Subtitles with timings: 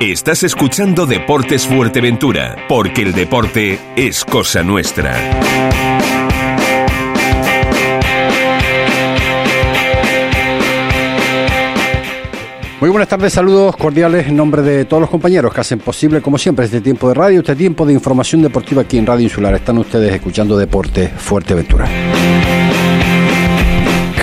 [0.00, 5.14] Estás escuchando Deportes Fuerteventura, porque el deporte es cosa nuestra.
[12.78, 16.36] Muy buenas tardes, saludos cordiales en nombre de todos los compañeros que hacen posible, como
[16.36, 19.54] siempre, este tiempo de radio, este tiempo de información deportiva aquí en Radio Insular.
[19.54, 21.88] Están ustedes escuchando Deporte Fuerteventura.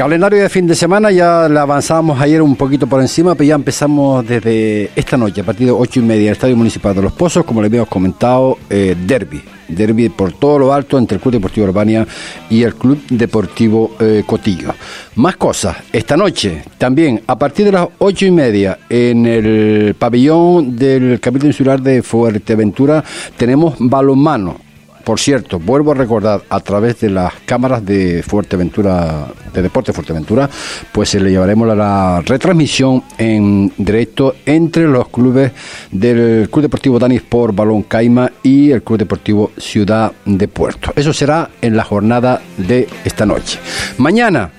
[0.04, 3.56] Calendario de fin de semana, ya le avanzábamos ayer un poquito por encima, pero ya
[3.56, 7.14] empezamos desde esta noche, a partir de ocho y media, el Estadio Municipal de Los
[7.14, 9.42] Pozos, como le habíamos comentado, eh, derby.
[9.70, 12.06] Derby por todo lo alto entre el Club Deportivo Urbania
[12.50, 14.76] y el Club Deportivo eh, Cotillo.
[15.16, 20.76] Más cosas, esta noche también a partir de las ocho y media en el pabellón
[20.76, 23.02] del Capítulo Insular de Fuerteventura
[23.38, 24.73] tenemos balonmano
[25.04, 30.50] por cierto, vuelvo a recordar a través de las cámaras de Fuerteventura, de Deporte Fuerteventura,
[30.92, 35.52] pues se le llevaremos la, la retransmisión en directo entre los clubes
[35.92, 40.94] del Club Deportivo Danis por Balón Caima y el Club Deportivo Ciudad de Puerto.
[40.96, 43.60] Eso será en la jornada de esta noche.
[43.98, 44.50] Mañana,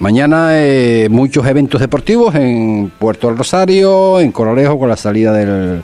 [0.00, 5.82] Mañana eh, muchos eventos deportivos en Puerto del Rosario, en Coralejo con la salida del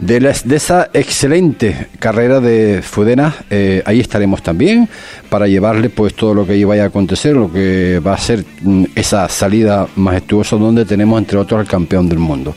[0.00, 4.88] de, las- de esa excelente carrera de Fudena, eh, ahí estaremos también
[5.28, 8.84] para llevarle pues todo lo que vaya a acontecer, lo que va a ser mm,
[8.94, 12.54] esa salida majestuosa donde tenemos entre otros al campeón del mundo.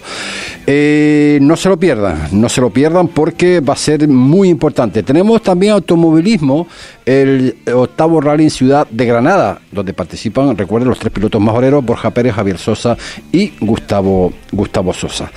[0.66, 5.04] Eh, no se lo pierdan, no se lo pierdan porque va a ser muy importante.
[5.04, 6.68] Tenemos también automovilismo,
[7.06, 12.12] el octavo rally en Ciudad de Granada, donde participan, recuerden, los tres pilotos majoreros, Borja
[12.12, 12.98] Pérez, Javier Sosa
[13.32, 15.32] y Gustavo, Gustavo Sosa.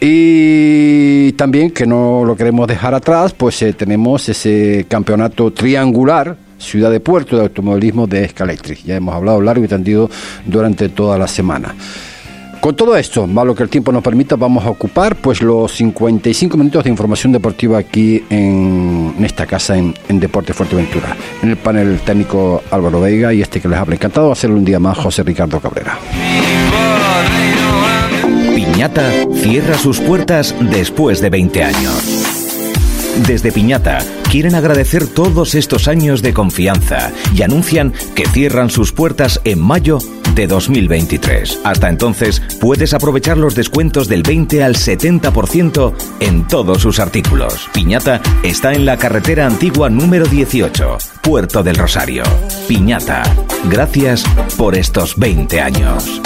[0.00, 6.90] Y también, que no lo queremos dejar atrás, pues eh, tenemos ese campeonato triangular, Ciudad
[6.90, 8.82] de Puerto de Automovilismo de Escalectric.
[8.84, 10.10] Ya hemos hablado largo y tendido
[10.44, 11.74] durante toda la semana.
[12.62, 15.72] Con todo esto, más lo que el tiempo nos permita, vamos a ocupar pues los
[15.72, 21.16] 55 minutos de información deportiva aquí en, esta casa en, Deporte Fuerteventura.
[21.42, 24.78] En el panel técnico Álvaro Veiga y este que les habla encantado hacerlo un día
[24.78, 25.98] más José Ricardo Cabrera.
[28.54, 32.22] Piñata cierra sus puertas después de 20 años.
[33.26, 39.42] Desde Piñata quieren agradecer todos estos años de confianza y anuncian que cierran sus puertas
[39.44, 39.98] en mayo
[40.34, 41.60] de 2023.
[41.64, 47.68] Hasta entonces puedes aprovechar los descuentos del 20 al 70% en todos sus artículos.
[47.74, 52.22] Piñata está en la carretera antigua número 18, Puerto del Rosario.
[52.66, 53.24] Piñata,
[53.68, 54.24] gracias
[54.56, 56.22] por estos 20 años.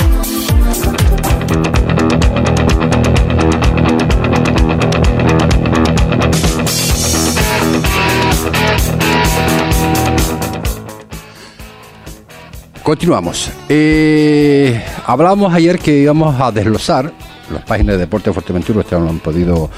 [12.87, 13.51] Continuamos.
[13.69, 17.13] Eh, hablábamos ayer que íbamos a desglosar
[17.53, 19.69] las páginas de Deporte de Fuerteventura, ustedes lo han podido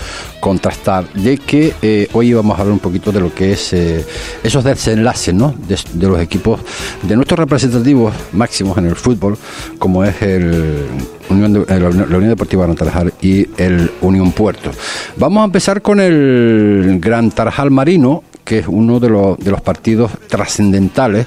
[0.41, 4.05] contrastar, de que eh, hoy íbamos a hablar un poquito de lo que es eh,
[4.43, 5.55] esos desenlaces ¿no?
[5.67, 6.61] de, los equipos,
[7.03, 9.39] de nuestros representativos máximos en el fútbol,
[9.79, 10.85] como es el
[11.31, 14.71] Unión de- la Unión Deportiva Gran Tarajal y el Unión Puerto.
[15.17, 19.63] Vamos a empezar con el Gran Tarajal Marino, que es uno de los, de los
[19.63, 21.27] partidos trascendentales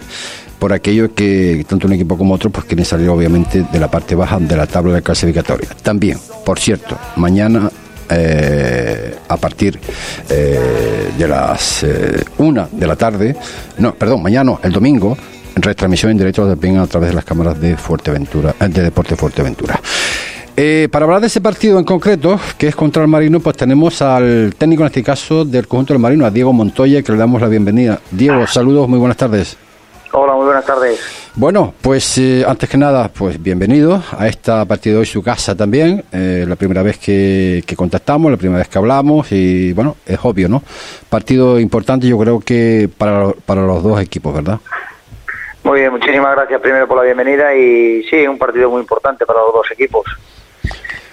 [0.62, 4.14] por aquello que tanto un equipo como otro pues quieren salir obviamente de la parte
[4.14, 5.70] baja de la tabla de clasificatoria.
[5.82, 7.72] También, por cierto, mañana
[8.08, 9.80] eh, a partir
[10.30, 13.36] eh, de las eh, una de la tarde,
[13.80, 15.18] no, perdón, mañana, el domingo,
[15.56, 19.82] retransmisión en directo también a través de las cámaras de Fuerteventura, eh, de Deporte Fuerteventura.
[20.56, 24.00] Eh, para hablar de ese partido en concreto, que es contra el Marino, pues tenemos
[24.04, 27.42] al técnico en este caso del conjunto del Marino, a Diego Montoya, que le damos
[27.42, 28.00] la bienvenida.
[28.12, 29.58] Diego, saludos, muy buenas tardes.
[30.14, 31.00] Hola, muy buenas tardes.
[31.36, 35.56] Bueno, pues eh, antes que nada, pues bienvenido a esta partida de hoy, su casa
[35.56, 36.04] también.
[36.12, 40.20] Eh, la primera vez que, que contactamos, la primera vez que hablamos y bueno, es
[40.24, 40.64] obvio, ¿no?
[41.10, 44.60] Partido importante yo creo que para, para los dos equipos, ¿verdad?
[45.64, 49.40] Muy bien, muchísimas gracias primero por la bienvenida y sí, un partido muy importante para
[49.40, 50.04] los dos equipos.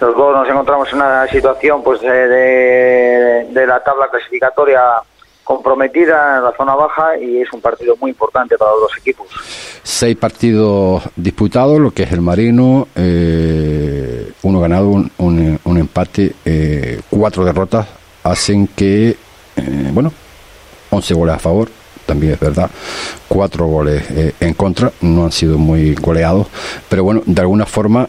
[0.01, 4.81] Los dos nos encontramos en una situación pues de, de- de la tabla clasificatoria
[5.49, 9.27] comprometida en la zona baja y es un partido muy importante para los equipos.
[9.83, 15.11] Seis partidos disputados, lo que es el Marino, eh, uno ganado, un,
[15.65, 17.89] un, empate, eh, cuatro derrotas,
[18.25, 19.17] hacen que,
[19.57, 20.13] eh, bueno,
[20.91, 21.71] 11 goles a favor,
[22.05, 22.71] también es verdad,
[23.27, 24.05] cuatro goles
[24.41, 26.47] en contra, no han sido muy goleados,
[26.91, 28.09] pero bueno, de alguna forma,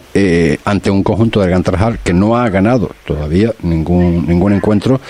[0.63, 5.01] ante un conjunto de Gran Trajal que no ha ganado todavía ningún, ningún encuentro,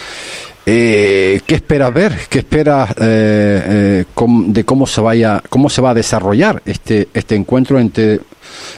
[0.71, 2.11] eh, ¿Qué esperas ver?
[2.29, 7.33] ¿Qué esperas eh, eh, de cómo se vaya, cómo se va a desarrollar este este
[7.33, 8.19] encuentro entre,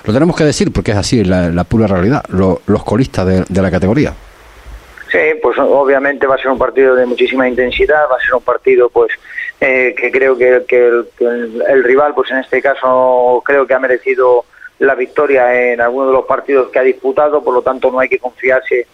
[0.05, 4.13] lo tenemos que decir porque es así la, pura realidad, los colistas de, la categoría?
[5.11, 8.43] Sí, pues obviamente va a ser un partido de muchísima intensidad, va a ser un
[8.43, 9.11] partido pues
[9.59, 10.63] que creo que,
[11.19, 14.45] el, rival, pues en este caso creo que ha merecido
[14.79, 18.07] la victoria en alguno de los partidos que ha disputado, por lo tanto no hay
[18.07, 18.87] que confiarse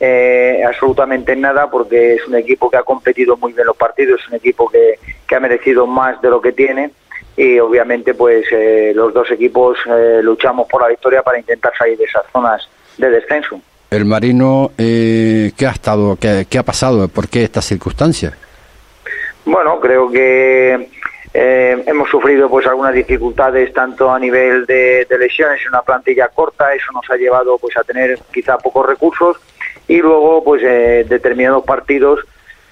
[0.00, 4.28] eh, absolutamente nada porque es un equipo que ha competido muy bien los partidos, es
[4.28, 4.98] un equipo que,
[5.34, 6.92] ha merecido más de lo que tiene
[7.36, 11.98] y obviamente pues eh, los dos equipos eh, luchamos por la victoria para intentar salir
[11.98, 13.60] de esas zonas de descenso.
[13.90, 17.08] El Marino, ¿qué ha estado, qué, ha pasado?
[17.08, 18.34] ¿Por qué estas circunstancias?
[19.44, 20.88] Bueno, creo que
[21.32, 26.72] hemos sufrido pues algunas dificultades tanto a nivel de, de, lesiones en una plantilla corta,
[26.74, 29.36] eso nos ha llevado pues a tener quizá pocos recursos
[29.88, 32.20] y luego pues eh, determinados partidos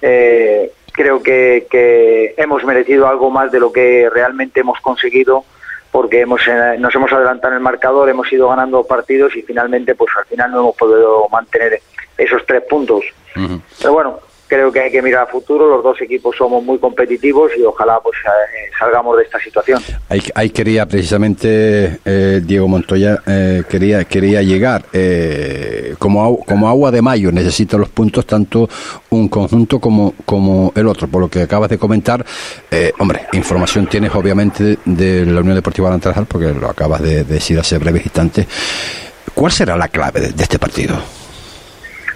[0.01, 5.45] eh, creo que, que, hemos merecido algo más de lo que realmente hemos conseguido
[5.91, 9.95] porque hemos eh, nos hemos adelantado en el marcador hemos ido ganando partidos y finalmente
[9.95, 11.81] pues al final no hemos podido mantener
[12.17, 13.03] esos tres puntos.
[13.79, 15.67] Pero bueno creo que hay que mirar a futuro.
[15.69, 19.81] Los dos equipos somos muy competitivos y ojalá pues eh, salgamos de esta situación.
[20.35, 24.85] Ahí, quería precisamente eh, Diego Montoya eh, quería quería llegar
[25.97, 27.31] como como agua de mayo.
[27.31, 28.69] Necesita los puntos tanto
[29.09, 31.07] un conjunto como como el otro.
[31.07, 32.23] Por lo que acabas de comentar,
[32.99, 37.77] hombre, información tienes obviamente de la Unión Deportiva Alantrajal porque lo acabas de, decir hace
[37.77, 38.47] breves instantes.
[39.33, 40.95] ¿Cuál será la clave de este partido?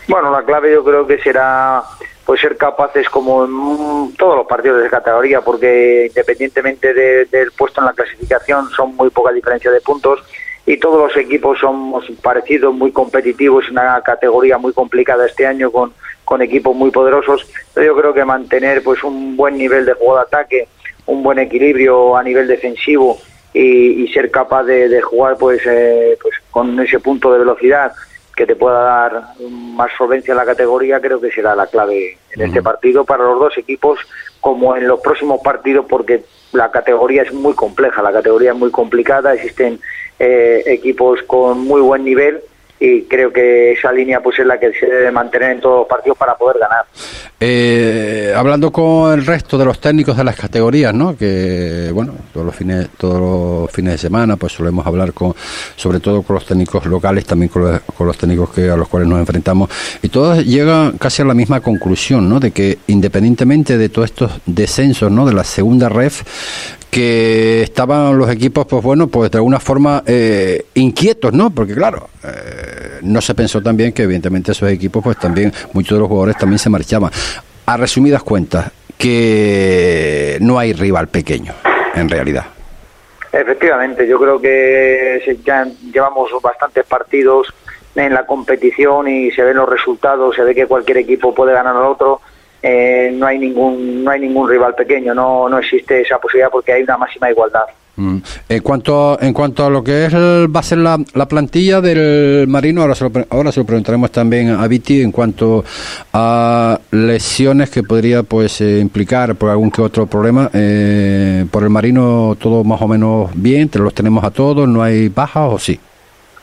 [0.07, 1.83] Bueno, la clave yo creo que será
[2.27, 7.87] pues ser capaces como en todos los partidos de categoría, porque independientemente del puesto en
[7.87, 10.19] la clasificación son muy poca diferencia de puntos
[10.65, 15.93] y todos los equipos somos parecidos, muy competitivos, una categoría muy complicada este año con,
[16.25, 17.49] con equipos muy poderosos.
[17.77, 20.67] Yo creo que mantener pues un buen nivel de juego de ataque,
[21.05, 23.17] un buen equilibrio a nivel defensivo
[23.53, 27.93] y, ser capaz de, jugar pues, eh, pues con ese punto de velocidad
[28.37, 32.41] que te pueda dar más solvencia en la categoría, creo que será la clave en
[32.43, 33.99] este partido para los dos equipos,
[34.39, 36.23] como en los próximos partidos, porque
[36.53, 39.79] la categoría es muy compleja, la categoría es muy complicada, existen
[40.19, 42.41] eh, equipos con muy buen nivel
[42.79, 45.87] y creo que esa línea pues es la que se debe mantener en todos los
[45.87, 46.85] partidos para poder ganar.
[47.39, 51.15] Eh, hablando con el resto de los técnicos de las categorías, ¿no?
[51.15, 55.35] Que bueno, todos los fines todos los fines de semana pues solemos hablar con
[55.75, 58.87] sobre todo con los técnicos locales, también con los, con los técnicos que a los
[58.87, 59.69] cuales nos enfrentamos
[60.01, 62.39] y todos llegan casi a la misma conclusión, ¿no?
[62.39, 65.25] De que independientemente de todos estos descensos, ¿no?
[65.25, 66.23] De la segunda ref
[66.89, 71.49] que estaban los equipos, pues bueno, pues de alguna forma eh, inquietos, ¿no?
[71.49, 75.99] Porque claro, eh, no se pensó también que evidentemente esos equipos, pues también muchos de
[75.99, 77.11] los jugadores también se marchaban.
[77.65, 81.53] A resumidas cuentas, que no hay rival pequeño,
[81.95, 82.45] en realidad.
[83.31, 87.53] Efectivamente, yo creo que ya llevamos bastantes partidos
[87.95, 91.75] en la competición y se ven los resultados, se ve que cualquier equipo puede ganar
[91.75, 92.21] al otro
[92.61, 96.73] eh, no hay ningún no hay ningún rival pequeño, no, no existe esa posibilidad porque
[96.73, 97.65] hay una máxima igualdad.
[97.97, 98.17] Mm.
[98.49, 102.47] En cuanto en cuanto a lo que es va a ser la, la plantilla del
[102.47, 105.65] Marino, ahora se, lo, ahora se lo preguntaremos también a Viti en cuanto
[106.13, 110.49] a lesiones que podría pues eh, implicar por algún que otro problema.
[110.53, 115.09] Eh, por el Marino todo más o menos bien, los tenemos a todos, no hay
[115.09, 115.79] bajas o sí.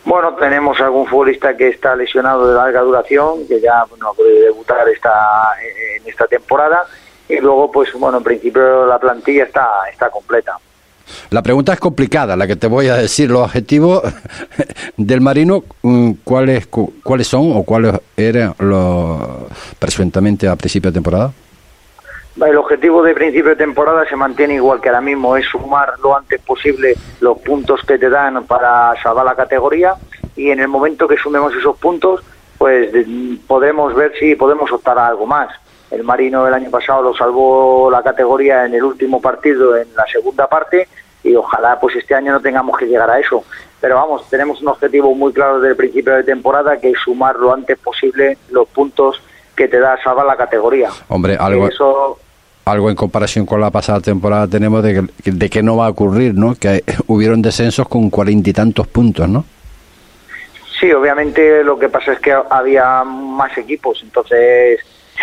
[0.04, 4.87] Bueno, tenemos algún futbolista que está lesionado de larga duración, que ya no puede debutar
[4.88, 5.50] esta,
[5.96, 6.84] en esta temporada.
[7.28, 10.58] Y luego, pues bueno, en principio la plantilla está, está completa.
[11.30, 13.30] La pregunta es complicada, la que te voy a decir.
[13.30, 14.02] Los objetivos
[14.96, 19.20] del Marino, mm, ¿cuáles, cuáles son o cuáles eran los
[19.78, 21.32] presuntamente a principio de temporada?
[22.36, 26.16] El objetivo de principio de temporada se mantiene igual que ahora mismo, es sumar lo
[26.16, 29.94] antes posible los puntos que te dan para salvar la categoría
[30.34, 32.24] y en el momento que sumemos esos puntos,
[32.58, 32.90] pues
[33.46, 35.48] podemos ver si podemos optar a algo más.
[35.92, 40.04] El Marino el año pasado lo salvó la categoría en el último partido, en la
[40.06, 40.88] segunda parte,
[41.22, 43.44] y ojalá pues este año no tengamos que llegar a eso.
[43.80, 47.36] Pero vamos, tenemos un objetivo muy claro desde el principio de temporada, que es sumar
[47.36, 49.22] lo antes posible los puntos
[49.54, 50.90] que te da salvar la categoría.
[51.08, 51.68] Hombre, algo...
[51.68, 52.18] Eso
[52.64, 55.90] algo en comparación con la pasada temporada tenemos de que, de que no va a
[55.90, 56.54] ocurrir, ¿no?
[56.54, 59.44] Que hubieron descensos con cuarenta y tantos puntos, ¿no?
[60.80, 64.80] Sí, obviamente lo que pasa es que había más equipos, entonces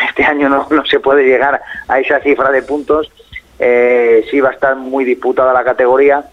[0.10, 3.12] este año no, no se puede llegar a esa cifra de puntos.
[3.60, 6.24] Eh, sí va a estar muy disputada la categoría,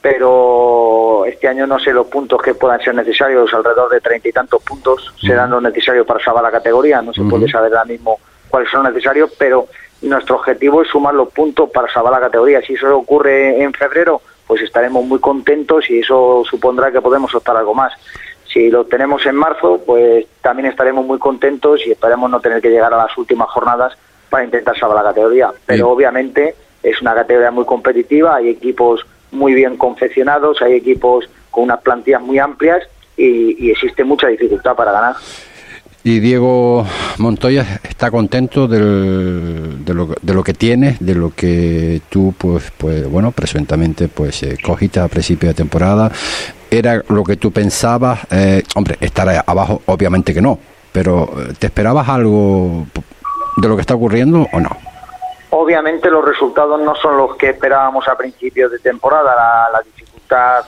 [0.00, 4.32] pero este año no sé los puntos que puedan ser necesarios, alrededor de treinta y
[4.32, 7.02] tantos puntos serán los necesarios para salvar la categoría.
[7.02, 9.66] No se puede saber ahora mismo cuáles son necesarios, pero
[10.02, 12.62] nuestro objetivo es sumar los puntos para salvar la categoría.
[12.62, 17.56] Si eso ocurre en febrero, pues estaremos muy contentos y eso supondrá que podemos optar
[17.56, 17.92] algo más.
[18.52, 22.70] Si lo tenemos en marzo, pues también estaremos muy contentos y esperemos no tener que
[22.70, 23.96] llegar a las últimas jornadas
[24.30, 25.50] para intentar salvar la categoría.
[25.66, 31.64] Pero obviamente es una categoría muy competitiva, hay equipos muy bien confeccionados, hay equipos con
[31.64, 32.82] unas plantillas muy amplias
[33.16, 35.16] y, y existe mucha dificultad para ganar.
[36.04, 36.86] Y Diego
[37.18, 42.70] Montoya está contento del, de, lo, de lo que tienes, de lo que tú, pues,
[42.78, 46.10] pues bueno, presuntamente, pues, eh, cogiste a principio de temporada.
[46.70, 48.20] ¿Era lo que tú pensabas?
[48.30, 50.58] Eh, hombre, estar abajo, obviamente que no,
[50.92, 52.86] pero eh, ¿te esperabas algo
[53.56, 54.70] de lo que está ocurriendo o no?
[55.50, 59.34] Obviamente los resultados no son los que esperábamos a principios de temporada.
[59.34, 59.82] La, la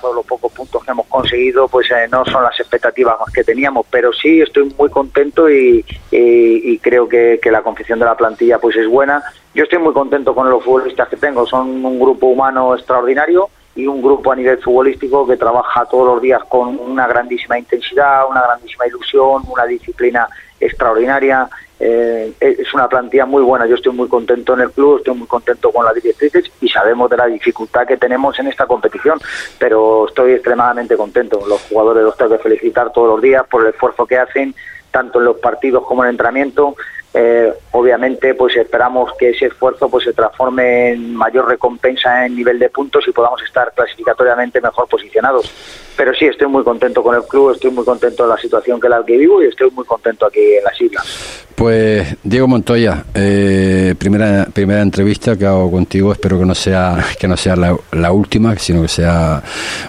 [0.03, 3.87] o los pocos puntos que hemos conseguido pues eh, no son las expectativas que teníamos.
[3.91, 8.59] Pero sí estoy muy contento y, y, creo que, que, la confección de la plantilla
[8.59, 9.23] pues es buena.
[9.55, 11.47] Yo estoy muy contento con los futbolistas que tengo.
[11.47, 16.23] Son un grupo humano extraordinario y un grupo a nivel futbolístico que trabaja todos los
[16.23, 21.49] días con una grandísima intensidad, una grandísima ilusión, una disciplina extraordinaria
[21.83, 23.67] eh, es una plantilla muy buena.
[23.67, 27.09] Yo estoy muy contento en el club, estoy muy contento con las directrices y sabemos
[27.09, 29.19] de la dificultad que tenemos en esta competición,
[29.59, 31.41] pero estoy extremadamente contento.
[31.49, 34.55] Los jugadores los tengo que felicitar todos los días por el esfuerzo que hacen,
[34.91, 36.77] tanto en los partidos como en el entrenamiento.
[37.13, 42.61] Eh, obviamente pues esperamos que ese esfuerzo pues se transforme en mayor recompensa en nivel
[42.61, 45.53] de puntos y podamos estar clasificatoriamente mejor posicionados
[46.01, 48.89] pero sí estoy muy contento con el club estoy muy contento de la situación que
[48.89, 51.47] la que vivo y estoy muy contento aquí en las islas.
[51.55, 56.11] Pues Diego Montoya eh, primera primera entrevista que hago contigo.
[56.11, 59.43] Espero que no sea que no sea la, la, última sino que sea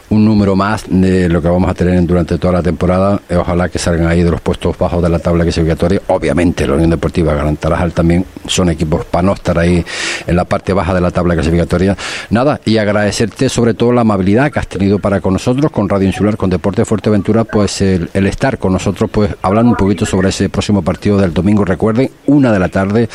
[0.09, 3.21] un número más de lo que vamos a tener durante toda la temporada.
[3.29, 6.73] Eh, ojalá que salgan ahí de los puestos bajos de la tabla clasificatoria obviamente la
[6.73, 9.81] Unión Deportiva Tarajal también son equipos para no estar ahí
[10.27, 11.95] en la parte baja de la tabla clasificatoria.
[12.31, 16.00] Nada, y agradecerte sobre todo la amabilidad que has tenido para con nosotros, con Radio
[16.05, 20.29] Insular, con Deporte Fuerteventura, pues el, el estar con nosotros, pues hablando un poquito sobre
[20.29, 21.65] ese próximo partido del domingo.
[21.65, 23.09] Recuerden, una de la tarde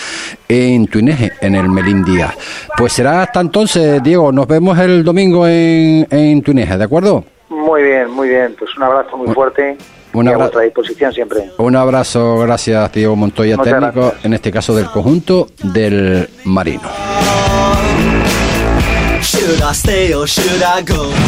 [0.49, 2.35] en Tuineje, en el Melín Díaz.
[2.76, 7.25] Pues será hasta entonces, Diego, nos vemos el domingo en, en Tuineje, ¿de acuerdo?
[7.49, 8.55] Muy bien, muy bien.
[8.59, 9.76] Pues un abrazo muy fuerte.
[10.12, 10.43] Un abrazo.
[10.43, 11.50] a vuestra disposición siempre.
[11.59, 14.25] Un abrazo, gracias Diego Montoya, Muchas técnico, gracias.
[14.25, 16.88] en este caso del conjunto del Marino.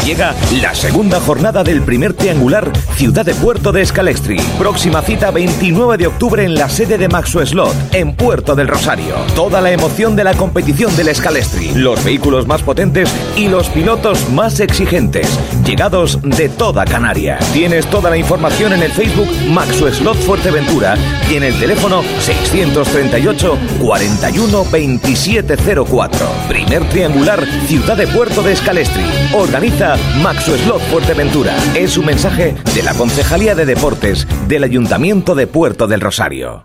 [0.06, 4.38] Llega la segunda jornada del primer triangular Ciudad de Puerto de Escalextri.
[4.58, 9.14] Próxima cita 29 de octubre en la sede de Maxo Slot, en Puerto del Rosario.
[9.34, 14.30] Toda la emoción de la competición del Escalextri, los vehículos más potentes y los pilotos
[14.30, 17.44] más exigentes, llegados de toda Canarias.
[17.52, 20.96] Tienes toda la información en el Facebook Maxo Slot Fuerteventura
[21.30, 26.26] y en el teléfono 638 41 2704.
[26.48, 29.02] Primer triangular Ciudad de Puerto de Escalestri.
[29.34, 31.56] Organiza Maxo Slot Fuerteventura.
[31.74, 36.64] Es un mensaje de la Concejalía de Deportes del Ayuntamiento de Puerto del Rosario.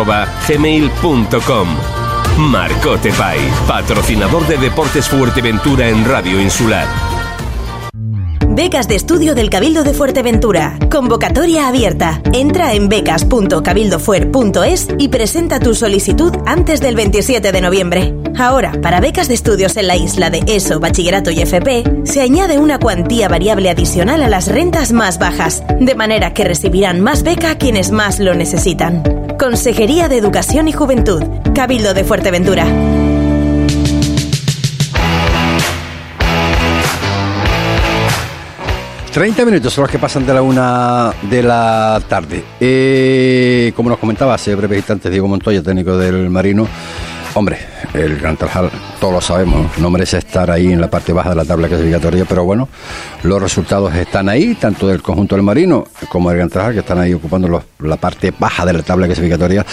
[0.01, 1.67] arroba gmail.com.
[2.37, 7.10] Marcote Pay, patrocinador de Deportes Fuerteventura en Radio Insular.
[8.53, 10.77] Becas de estudio del Cabildo de Fuerteventura.
[10.91, 12.21] Convocatoria abierta.
[12.33, 18.13] Entra en becas.cabildofuer.es y presenta tu solicitud antes del 27 de noviembre.
[18.37, 22.59] Ahora, para becas de estudios en la isla de ESO, Bachillerato y FP, se añade
[22.59, 27.57] una cuantía variable adicional a las rentas más bajas, de manera que recibirán más beca
[27.57, 29.01] quienes más lo necesitan.
[29.39, 31.23] Consejería de Educación y Juventud,
[31.55, 32.67] Cabildo de Fuerteventura.
[39.11, 42.43] 30 minutos son los que pasan de la una de la tarde.
[42.59, 46.65] Eh, como nos comentaba hace breves instantes Diego Montoya, técnico del Marino,
[47.33, 47.59] Hombre,
[47.93, 51.35] el Gran Tarajal, todos lo sabemos, no merece estar ahí en la parte baja de
[51.35, 52.67] la tabla clasificatoria, pero bueno,
[53.23, 56.99] los resultados están ahí, tanto del conjunto del Marino como del Gran Tarajal, que están
[56.99, 59.65] ahí ocupando la parte baja de la tabla clasificatoria.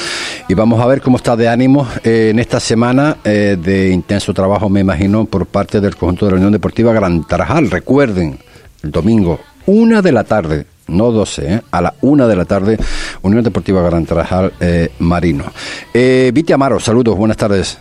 [0.49, 4.33] Y vamos a ver cómo está de ánimo eh, en esta semana eh, de intenso
[4.33, 7.73] trabajo, me imagino, por parte del conjunto de la Unión Deportiva Gran Tarajal.
[7.73, 8.39] Recuerden,
[8.83, 11.63] domingo, una de la tarde, no 12, ¿eh?
[11.71, 12.79] a la una de la tarde,
[13.23, 15.45] Unión Deportiva Gran Tarajal eh, Marino.
[15.93, 17.79] Eh, Viti Amaro, saludos, buenas tardes.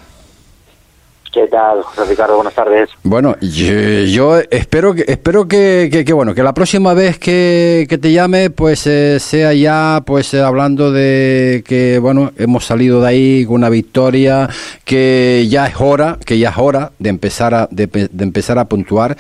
[1.38, 2.36] ¿Qué tal, Ricardo?
[2.38, 2.90] Buenas tardes.
[3.04, 8.12] Bueno, yo, espero que espero que, que, bueno que la próxima vez que, que te
[8.12, 13.56] llame pues eh, sea ya pues hablando de que bueno hemos salido de ahí con
[13.56, 14.50] una victoria
[14.84, 18.66] que ya es hora que ya es hora de empezar a de, de empezar a
[18.66, 19.16] puntuar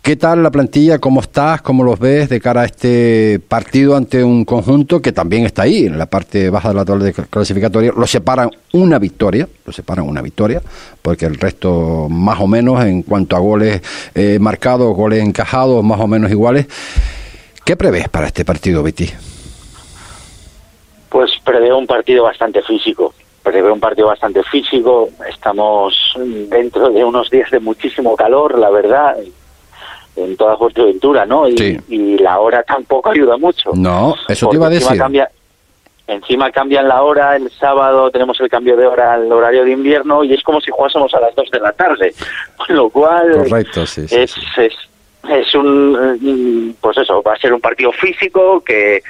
[0.00, 0.98] ¿Qué tal la plantilla?
[0.98, 1.60] ¿Cómo estás?
[1.60, 5.86] ¿Cómo los ves de cara a este partido ante un conjunto que también está ahí,
[5.86, 7.92] en la parte baja de la tabla clasificatoria?
[7.96, 10.62] Lo separan una victoria, lo separan una victoria,
[11.02, 13.82] porque el resto más o menos en cuanto a goles
[14.14, 16.66] eh, marcados, goles encajados, más o menos iguales.
[17.64, 19.08] ¿Qué prevés para este partido, Betty?
[21.08, 25.10] Pues prevé un partido bastante físico, prevé un partido bastante físico.
[25.28, 25.94] Estamos
[26.48, 29.16] dentro de unos días de muchísimo calor, la verdad
[30.16, 31.48] en toda Fuerteventura, ¿no?
[31.48, 33.70] Y, y, la hora tampoco ayuda mucho.
[33.74, 34.98] No, eso te iba a decir.
[34.98, 35.30] Cambia,
[36.06, 40.24] encima cambian la hora, el sábado tenemos el cambio de hora al horario de invierno
[40.24, 42.14] y es como si jugásemos a las 2 de la tarde.
[42.56, 44.74] Con lo cual Correcto, sí, es, es,
[45.30, 49.02] es un, pues eso, va a ser un partido físico que,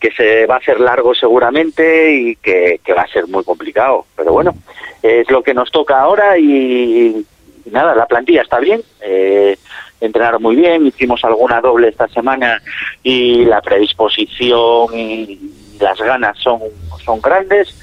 [0.00, 4.06] que se va a hacer largo seguramente y que, que va a ser muy complicado.
[4.16, 4.54] Pero bueno,
[5.02, 7.24] es lo que nos toca ahora y,
[7.64, 8.82] y nada, la plantilla está bien.
[9.00, 9.58] Eh,
[10.00, 12.60] entrenaron muy bien, hicimos alguna doble esta semana
[13.02, 15.38] y la predisposición y
[15.80, 16.60] las ganas son,
[17.04, 17.74] son grandes.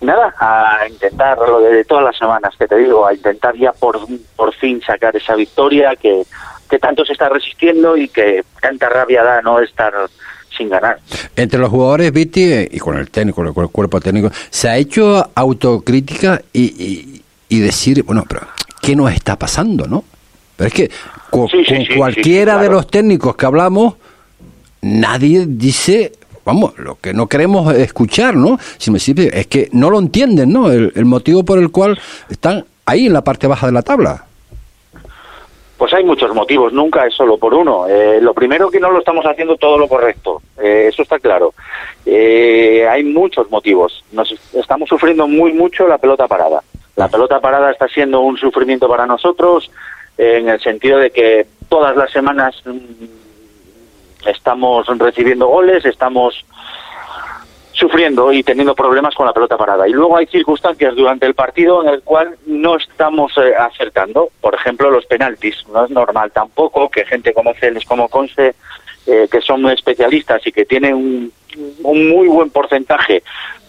[0.00, 4.00] Nada, a intentar lo de todas las semanas que te digo, a intentar ya por,
[4.34, 6.22] por fin sacar esa victoria que,
[6.70, 9.92] que tanto se está resistiendo y que tanta rabia da no estar
[10.56, 10.98] sin ganar.
[11.36, 15.30] Entre los jugadores, Viti, y con el técnico, con el cuerpo técnico, ¿se ha hecho
[15.34, 18.42] autocrítica y, y, y decir, bueno, pero
[18.80, 20.04] ¿qué nos está pasando, no?
[20.60, 20.90] Pero es que
[21.30, 21.48] con,
[21.96, 23.94] cualquiera de los técnicos que hablamos,
[24.82, 26.12] nadie dice,
[26.44, 28.58] vamos, lo que no queremos escuchar, ¿no?
[28.76, 30.70] Si me es que no lo entienden, ¿no?
[30.70, 34.26] El, motivo por el cual están ahí en la parte baja de la tabla.
[35.78, 37.86] Pues hay muchos motivos, nunca es solo por uno.
[37.88, 41.54] Eh, lo primero que no lo estamos haciendo todo lo correcto, eh, eso está claro.
[42.04, 44.04] Eh, hay muchos motivos.
[44.12, 46.62] Nos estamos sufriendo muy mucho la pelota parada.
[46.96, 49.70] La pelota parada está siendo un sufrimiento para nosotros
[50.18, 56.44] en el sentido de que todas las semanas mm, estamos recibiendo goles, estamos
[57.72, 59.88] sufriendo y teniendo problemas con la pelota parada.
[59.88, 64.28] Y luego hay circunstancias durante el partido en el cual no estamos eh, acertando.
[64.40, 65.66] Por ejemplo, los penaltis.
[65.72, 68.54] No es normal tampoco que gente como Celes, como Conce,
[69.06, 71.32] eh, que son especialistas y que tienen un,
[71.82, 73.22] un muy buen porcentaje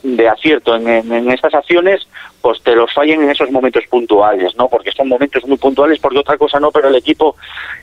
[0.03, 2.07] de acierto en, en, estas acciones,
[2.41, 4.67] pues te los fallen en esos momentos puntuales, ¿no?
[4.67, 7.35] Porque son momentos muy puntuales, porque otra cosa no, pero el equipo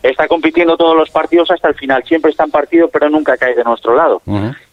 [0.03, 2.03] está compitiendo todos los partidos hasta el final.
[2.05, 4.21] Siempre está en partido, pero nunca cae de nuestro lado.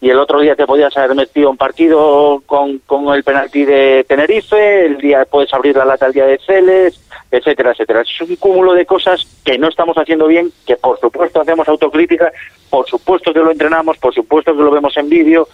[0.01, 4.03] Y el otro día te podías haber metido un partido con, con el penalti de
[4.07, 6.99] Tenerife, el día puedes abrir la lata el día de Celes,
[7.31, 8.01] etcétera, etcétera.
[8.01, 12.31] Es un cúmulo de cosas que no estamos haciendo bien, que por supuesto hacemos autocrítica,
[12.69, 15.47] por supuesto que lo entrenamos, por supuesto que lo vemos en vídeo,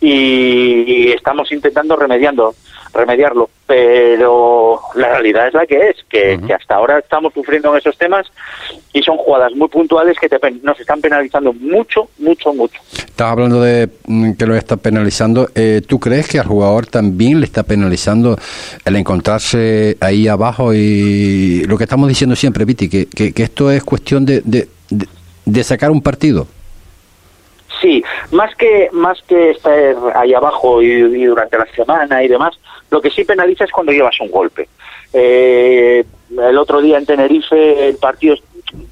[0.00, 2.54] y estamos intentando remediando
[2.92, 3.48] remediarlo.
[3.66, 8.26] Pero la realidad es la que es que, hasta ahora estamos sufriendo en esos temas
[8.92, 10.28] y son jugadas muy puntuales que
[10.62, 12.80] nos están penalizando mucho mucho mucho.
[12.92, 15.48] Estás hablando de mm, que lo está penalizando.
[15.54, 18.36] Eh, tú crees que al jugador también le está penalizando
[18.84, 23.82] el encontrarse ahí abajo y lo que estamos diciendo siempre Viti que, que, esto es
[23.84, 24.68] cuestión de, de,
[25.44, 26.46] de sacar un partido
[27.82, 32.56] Sí, más que más que estar ahí abajo y, durante la semana y demás,
[32.90, 34.68] lo que sí penaliza es cuando llevas un golpe.
[35.12, 38.36] Eh, el otro día en Tenerife el partido,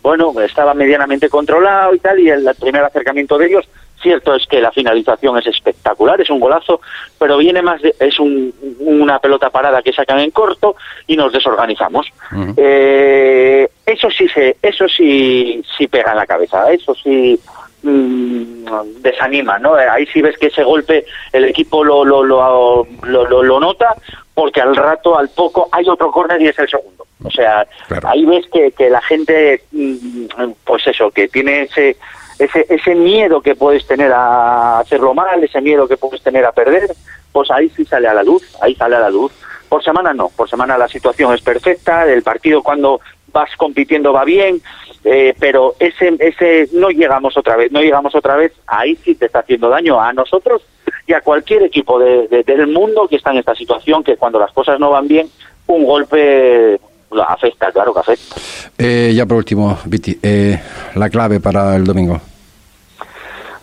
[0.03, 3.69] bueno, estaba medianamente controlado y tal, y el, primer acercamiento de ellos,
[4.03, 6.81] cierto es que la finalización es espectacular, es un golazo,
[7.17, 10.75] pero viene más de, es una pelota parada que sacan en corto
[11.07, 12.13] y nos desorganizamos.
[12.57, 17.39] eh, eso sí se, eso sí, sí pega en la cabeza, eso sí
[17.83, 18.67] Mm,
[19.01, 19.75] desanima, ¿no?
[19.75, 23.97] Ahí sí ves que ese golpe el equipo lo, lo, lo, lo, lo nota
[24.35, 27.07] porque al rato, al poco, hay otro córner y es el segundo.
[27.25, 27.67] O sea,
[28.05, 30.27] ahí ves que, que la gente, mm,
[30.65, 31.97] pues eso, que tiene ese,
[32.39, 36.53] ese, ese miedo que puedes tener a hacerlo mal, ese miedo que puedes tener a
[36.53, 36.91] perder,
[37.33, 39.33] pues ahí sí sale a la luz, ahí sale a la luz.
[39.69, 43.01] Por semana no, por semana la situación es perfecta, el partido cuando
[43.33, 44.61] vas compitiendo va bien,
[45.05, 49.27] eh, pero ese, ese no llegamos otra vez, no llegamos otra vez, ahí sí te
[49.27, 50.63] está haciendo daño a nosotros
[51.07, 54.53] y a cualquier equipo de, del mundo que está en esta situación, que cuando las
[54.53, 55.29] cosas no van bien,
[55.67, 56.79] un golpe
[57.27, 58.37] afecta, claro que afecta.
[58.77, 60.61] Eh, ya por último, Viti, eh,
[60.95, 62.21] la clave para el domingo.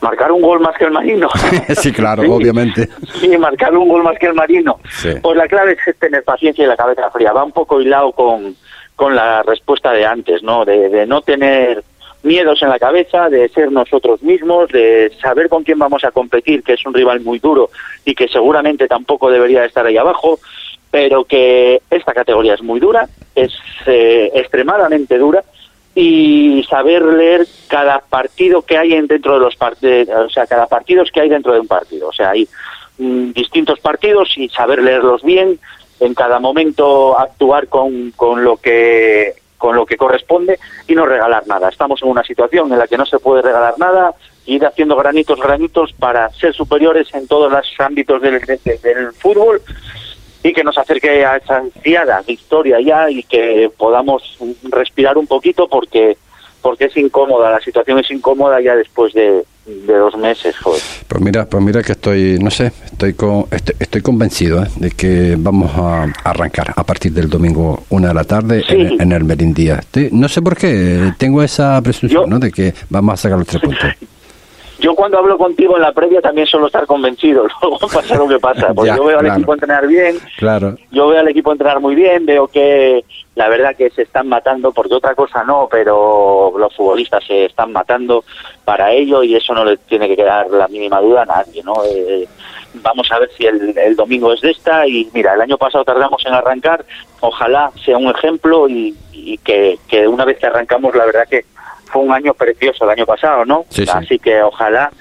[0.02, 1.30] Marcar un gol más que el marino.
[1.76, 2.88] sí, claro, obviamente.
[3.20, 4.80] Sí, marcar un gol más que el marino.
[5.22, 7.34] Pues la clave es tener paciencia y la cabeza fría.
[7.34, 8.56] Va un poco hilado con,
[8.98, 10.66] con la respuesta de antes, ¿no?
[10.66, 11.84] De, no tener
[12.24, 16.64] miedos en la cabeza, de ser nosotros mismos, de saber con quién vamos a competir,
[16.64, 17.70] que es un rival muy duro
[18.04, 20.40] y que seguramente tampoco debería estar ahí abajo,
[20.90, 23.54] pero que esta categoría es muy dura, es
[23.86, 25.44] eh, extremadamente dura
[25.94, 31.04] y saber leer cada partido que hay dentro de los partidos, o sea, cada partido
[31.14, 32.48] que hay dentro de un partido, o sea, hay
[32.98, 35.60] mm, distintos partidos y saber leerlos bien,
[36.00, 41.48] en cada momento actuar con, con lo que con lo que corresponde y no regalar
[41.48, 41.70] nada.
[41.70, 44.14] Estamos en una situación en la que no se puede regalar nada,
[44.46, 49.62] ir haciendo granitos, granitos para ser superiores en todos los ámbitos del, del fútbol
[50.44, 54.38] y que nos acerque a esa ansiada victoria ya y que podamos
[54.70, 56.18] respirar un poquito porque
[56.68, 60.54] porque es incómoda, la situación es incómoda ya después de, dos meses.
[60.58, 60.82] Joder.
[61.08, 63.46] Pues mira, pues mira que estoy, no sé, estoy con,
[63.80, 64.68] estoy, convencido ¿eh?
[64.76, 69.24] de que vamos a arrancar a partir del domingo una de la tarde en, el
[69.24, 69.82] Merindía.
[70.12, 72.38] no sé por qué, tengo esa presunción, ¿no?
[72.38, 73.90] De que vamos a sacar los tres puntos.
[74.80, 78.40] Yo cuando hablo contigo en la previa también suelo estar convencido, luego pasa lo que
[78.40, 80.76] pasa, porque yo veo al equipo entrenar bien, claro.
[80.92, 83.04] yo veo al equipo entrenar muy bien, veo que
[83.36, 87.72] la verdad que se están matando, porque otra cosa no, pero los futbolistas se están
[87.72, 88.24] matando
[88.66, 91.76] para ello y eso no le tiene que quedar la mínima duda a nadie, ¿no?
[91.86, 92.28] Eh,
[92.76, 96.24] vamos a ver si el, domingo es de esta y mira, el año pasado tardamos
[96.26, 96.86] en arrancar,
[97.20, 98.96] ojalá sea un ejemplo y,
[99.44, 101.46] que, que una vez que arrancamos la verdad que
[101.92, 103.66] fue un año precioso el año pasado, ¿no?
[103.94, 104.92] Así que ojalá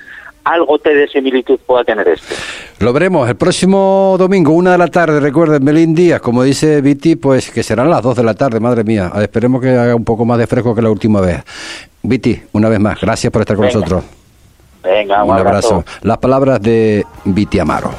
[0.47, 2.35] algo de similitud pueda tener este.
[2.79, 7.17] Lo veremos el próximo domingo, una de la tarde, recuerden, Melín Díaz, como dice Viti,
[7.17, 9.11] pues que serán las dos de la tarde, madre mía.
[9.21, 11.43] Esperemos que haga un poco más de fresco que la última vez.
[12.03, 14.05] Viti, una vez más, gracias por estar con nosotros.
[14.85, 15.85] Venga, un, abrazo.
[16.03, 17.91] Las palabras de Viti Amaro.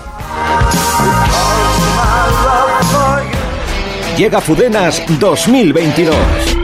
[4.17, 6.56] Llega Fudenas 2022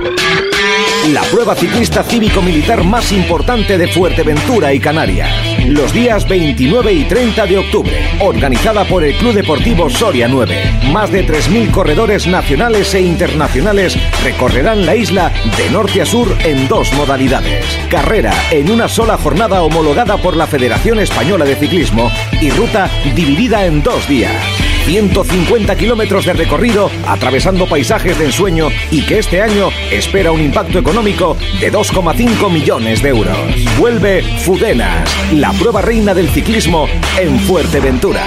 [1.11, 5.29] la prueba ciclista cívico-militar más importante de Fuerteventura y Canarias.
[5.67, 10.79] Los días 29 y 30 de octubre, organizada por el Club Deportivo Soria 9.
[10.93, 16.69] Más de 3.000 corredores nacionales e internacionales recorrerán la isla de norte a sur en
[16.69, 17.65] dos modalidades.
[17.89, 23.65] Carrera en una sola jornada homologada por la Federación Española de Ciclismo y ruta dividida
[23.65, 24.62] en dos días.
[24.85, 30.79] 150 kilómetros de recorrido atravesando paisajes de ensueño y que este año espera un impacto
[30.79, 33.37] económico de 2,5 millones de euros.
[33.79, 36.87] Vuelve Fudenas, la prueba reina del ciclismo
[37.19, 38.21] en Fuerteventura.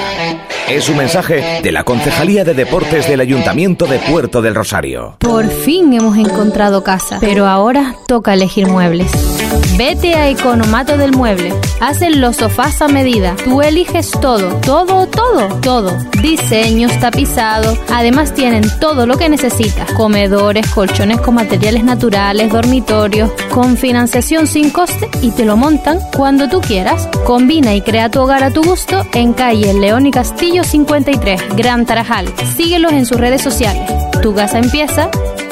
[0.68, 5.16] Es un mensaje de la Concejalía de Deportes del Ayuntamiento de Puerto del Rosario.
[5.20, 9.36] Por fin hemos encontrado casa, pero ahora toca elegir muebles.
[9.76, 11.52] Vete a Economato del Mueble.
[11.80, 13.37] Hacen los sofás a medida.
[13.44, 15.92] Tú eliges todo, todo, todo, todo.
[16.22, 17.76] Diseños, tapizado.
[17.92, 19.92] Además tienen todo lo que necesitas.
[19.92, 26.48] Comedores, colchones con materiales naturales, dormitorios, con financiación sin coste y te lo montan cuando
[26.48, 27.09] tú quieras.
[27.26, 31.85] Combina y crea tu hogar a tu gusto en calle León y Castillo 53, Gran
[31.85, 32.32] Tarajal.
[32.56, 33.90] Síguelos en sus redes sociales.
[34.22, 35.11] Tu casa empieza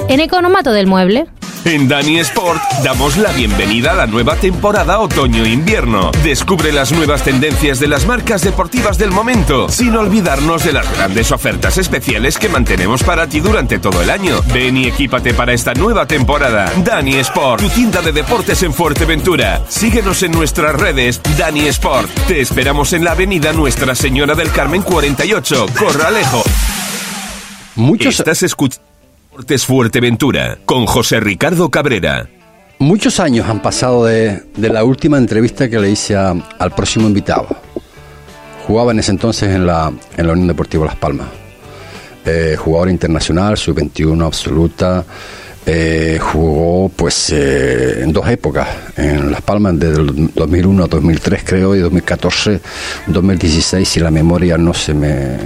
[0.09, 1.27] en Economato del Mueble.
[1.65, 6.11] En Dani Sport damos la bienvenida a la nueva temporada otoño-invierno.
[6.23, 11.33] Descubre las nuevas tendencias de las marcas deportivas del momento, sin olvidarnos de las grandes
[11.33, 14.43] ofertas especiales que mantenemos para ti durante todo el año.
[14.53, 16.71] Ven y equípate para esta nueva temporada.
[16.85, 19.63] Dani Sport, tu tienda de deportes en Fuerteventura.
[19.67, 22.11] Síguenos en nuestras redes, Dani Sport.
[22.29, 26.43] Te esperamos en la avenida Nuestra Señora del Carmen 48, Corralejo.
[27.77, 28.21] Muchos...
[28.21, 28.94] Estás escuchando
[29.35, 32.29] Deportes Fuerteventura con José Ricardo Cabrera.
[32.79, 37.49] Muchos años han pasado de, la última entrevista que le hice al próximo invitado.
[38.65, 41.27] Jugaba en ese entonces en la, Unión Deportiva Las Palmas.
[42.25, 45.05] Eh, jugador internacional, sub-21 absoluta.
[45.67, 51.43] Eh, jugó pues eh, en dos épocas, en Las Palmas desde el 2001 a 2003
[51.45, 52.61] creo y 2014,
[53.09, 55.39] 2016 si la memoria no se me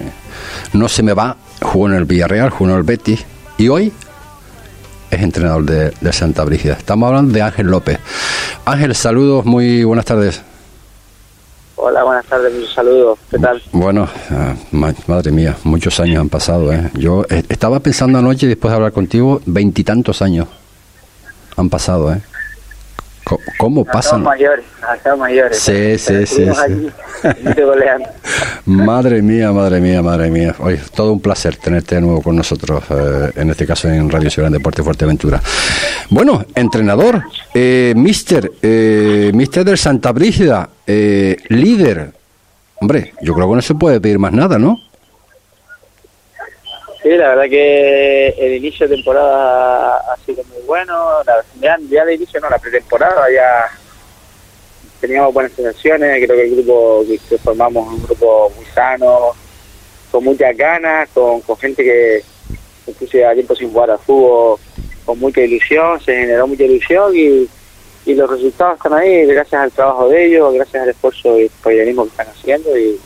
[0.74, 3.24] no se me va, jugó en el Villarreal, jugó en el Betis,
[3.58, 3.92] y hoy
[5.10, 6.74] es entrenador de, Santa Brígida.
[6.74, 7.98] Estamos hablando de Ángel López.
[8.64, 10.42] Ángel, saludos, muy buenas tardes.
[11.76, 13.18] Hola, buenas tardes, muchos saludos.
[13.30, 13.62] ¿Qué tal?
[13.72, 16.90] Bueno, ah, ma- madre mía, muchos años han pasado, ¿eh?
[16.94, 20.48] Yo eh, estaba pensando anoche, después de hablar contigo, veintitantos años
[21.56, 22.20] han pasado, ¿eh?
[23.58, 24.22] ¿Cómo pasan?
[24.22, 24.64] mayores,
[25.02, 25.58] somos mayores.
[25.58, 26.90] Sí, sí, sí, sí.
[28.66, 30.54] Madre mía, madre mía, madre mía.
[30.60, 34.30] Oye, todo un placer tenerte de nuevo con nosotros, eh, en este caso en Radio
[34.30, 35.40] Ciudad Deporte Fuerteventura.
[36.10, 37.22] Bueno, entrenador,
[37.54, 42.12] eh, mister, eh, mister del Santa Brígida, eh, líder.
[42.80, 44.76] Hombre, yo creo que no se puede pedir más nada, ¿no?
[47.02, 51.22] Sí, la verdad que el inicio de temporada ha sido muy bueno.
[51.24, 53.70] La, ya, ya de inicio, no, la pretemporada ya
[55.00, 56.24] teníamos buenas sensaciones.
[56.24, 59.30] Creo que el grupo que, formamos es un grupo muy sano,
[60.10, 62.22] con muchas ganas, con, gente que
[62.86, 64.58] incluso lleva tiempo sin jugar al fútbol,
[65.04, 67.48] con mucha ilusión, se generó mucha ilusión y,
[68.06, 72.08] los resultados están ahí gracias al trabajo de ellos, gracias al esfuerzo y compañerismo que
[72.08, 72.98] están haciendo y,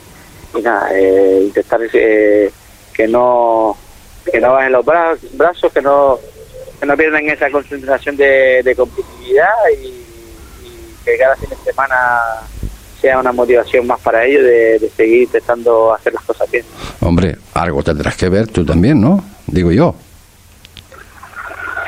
[0.55, 2.49] y nada, eh, intentar eh,
[2.93, 3.75] que no
[4.31, 6.19] que no bajen los bra- brazos, que no
[6.79, 9.47] que no pierdan esa concentración de, de competitividad
[9.81, 11.95] y, y que cada fin de semana
[12.99, 16.65] sea una motivación más para ellos de, de seguir intentando hacer las cosas bien.
[17.01, 19.23] Hombre, algo tendrás que ver tú también, ¿no?
[19.47, 19.95] Digo yo.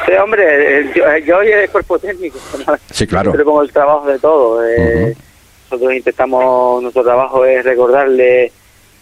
[0.05, 2.37] Sí, hombre, yo, yo y el cuerpo técnico.
[2.67, 2.75] ¿no?
[2.91, 3.31] Sí, claro.
[3.31, 4.65] Siempre como el trabajo de todo.
[4.65, 5.15] eh,
[5.71, 8.51] Nosotros intentamos, nuestro trabajo es recordarle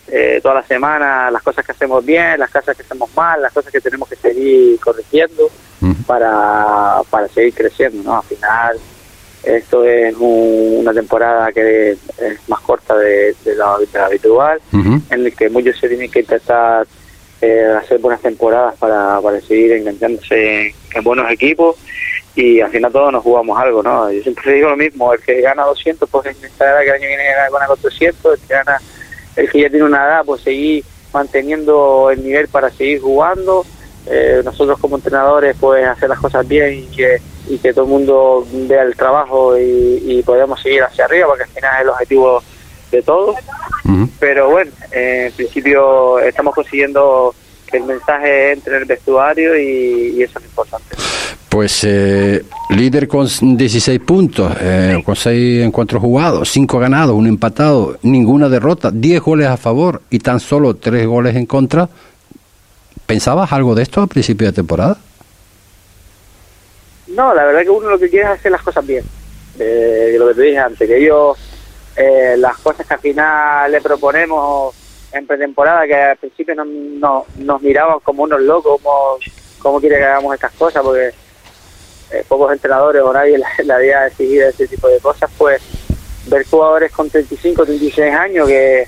[0.08, 3.54] eh, toda la semana las cosas que hacemos bien, las cosas que hacemos mal, las
[3.54, 5.50] cosas que tenemos que seguir corrigiendo
[6.06, 8.18] para, para seguir creciendo, ¿no?
[8.18, 8.78] Al final,
[9.44, 12.00] esto es un- una temporada que es
[12.50, 14.60] más corta de, de la, de la habitual,
[15.10, 16.86] en el que muchos se tienen que intentar
[17.42, 21.76] eh, hacer buenas temporadas para, para seguir enganchándose en, en buenos equipos
[22.36, 24.10] y al final todos nos jugamos algo, ¿no?
[24.12, 27.26] Yo siempre digo lo mismo, el que gana 200 pues intentará que el año viene
[27.26, 28.80] gana con 400, el que gana,
[29.36, 33.66] el que ya tiene una edad pues seguir manteniendo el nivel para seguir jugando,
[34.06, 37.92] Eh, nosotros como entrenadores pues hacer las cosas bien y que, y que todo el
[37.92, 41.90] mundo vea el trabajo y, y podamos seguir hacia arriba porque al final es el
[41.90, 42.44] objetivo
[42.92, 43.38] de todos
[44.20, 47.34] pero bueno, eh, en principio estamos consiguiendo
[47.66, 50.96] que el mensaje entre en el vestuario y, y eso es importante.
[51.54, 57.96] Pues eh, líder con 16 puntos, eh, con 6 encuentros jugados, 5 ganados, 1 empatado,
[58.02, 61.88] ninguna derrota, 10 goles a favor y tan solo 3 goles en contra.
[63.06, 64.98] ¿Pensabas algo de esto al principio de temporada?
[67.10, 69.04] No, la verdad que uno lo que quiere es hacer las cosas bien,
[69.60, 71.38] eh, lo que te dije antes, que ellos
[71.96, 74.74] eh, las cosas que al final le proponemos
[75.12, 79.18] en pretemporada, que al principio no, no- nos miraban como unos locos, como
[79.60, 81.12] cómo quiere que hagamos estas cosas, porque
[82.14, 85.62] eh, pocos entrenadores o nadie le, le había exigido ese tipo de cosas, pues
[86.28, 88.88] ver jugadores con 35, 36 años que,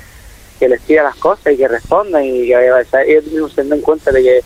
[0.60, 3.64] que les pida las cosas y que respondan y que o sea, ellos mismos se
[3.64, 4.42] den cuenta de que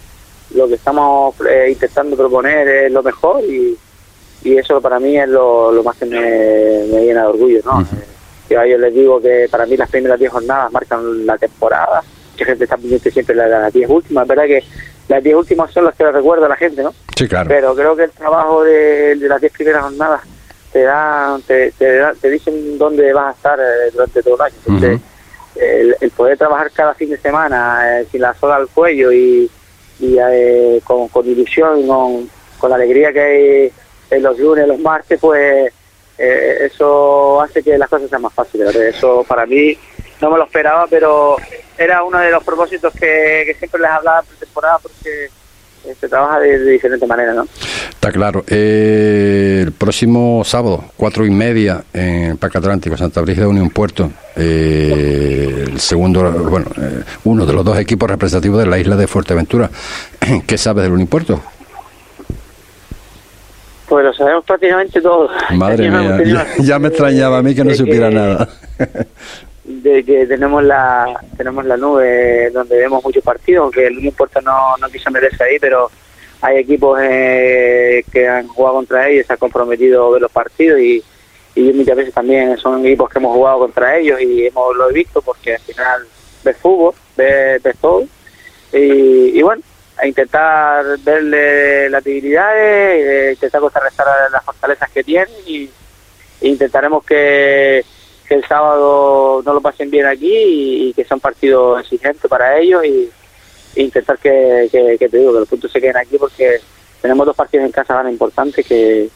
[0.56, 3.78] lo que estamos eh, intentando proponer es lo mejor y,
[4.44, 7.86] y eso para mí es lo, lo más que me, me llena de orgullo, ¿no?
[8.50, 12.02] Yo a ellos les digo que para mí las primeras 10 jornadas marcan la temporada,
[12.36, 14.64] que gente está pendiente siempre de las 10 últimas, es verdad que
[15.10, 16.94] las 10 últimas son las que le recuerda a la gente, ¿no?
[17.18, 17.50] Sí, claro.
[17.50, 20.22] Pero creo que el trabajo de, de las 10 primeras jornadas
[20.72, 24.42] te dan, te, te, da- te dicen dónde vas a estar eh, durante todo el
[24.42, 24.56] año.
[24.68, 25.02] Entonces,
[25.56, 29.50] el, el poder trabajar cada fin de semana eh, sin la soga al cuello y,
[30.00, 33.72] y eh, con, con ilusión, con, con la alegría que hay
[34.12, 35.74] en los lunes, los martes, pues
[36.18, 38.68] eh, eso hace que las cosas sean más fáciles.
[38.68, 38.88] ¿verdad?
[38.90, 39.76] Eso para mí
[40.22, 41.38] no me lo esperaba, pero
[41.78, 45.30] era uno de los propósitos que, que siempre les hablaba en temporada porque
[45.86, 47.48] eh, se trabaja de, de diferente manera, ¿no?
[47.90, 48.44] Está claro.
[48.48, 54.12] Eh, el próximo sábado, cuatro y media, en el Parque Atlántico, Santa Brígida Unión Puerto,
[54.36, 59.08] eh, el segundo, bueno, eh, uno de los dos equipos representativos de la isla de
[59.08, 59.70] Fuerteventura.
[60.48, 61.42] ¿Qué sabes del Unión Puerto?
[63.88, 65.30] Pues lo sabemos prácticamente todo.
[65.52, 68.48] Madre mía, ya, ya me extrañaba a mí que no supiera nada.
[69.70, 74.42] de que tenemos la tenemos la nube donde vemos muchos partidos, aunque el Unión Puerto
[74.42, 75.92] no, no quiso meterse ahí, pero
[76.42, 80.80] hay equipos eh, que han jugado contra ellos, se han comprometido a ver los partidos
[80.80, 81.04] y,
[81.54, 84.94] y muchas veces también son equipos que hemos jugado contra ellos y hemos lo he
[84.94, 86.02] visto porque al final
[86.44, 88.06] ves fútbol, ves, ves todo.
[88.74, 89.62] Y, y bueno,
[89.98, 95.70] a intentar verle las debilidades, eh, intentar contrarrestar las fortalezas que tienen y,
[96.42, 97.84] e intentaremos que,
[98.30, 102.30] que el sábado no lo pasen bien aquí y, y que sea un partido exigente
[102.30, 103.10] para ellos y,
[103.76, 106.60] e intentar que, que, que te digo que los puntos se queden aquí porque
[107.02, 109.10] tenemos dos partidos en casa tan importantes que,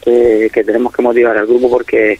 [0.00, 2.18] que, que tenemos que motivar al grupo porque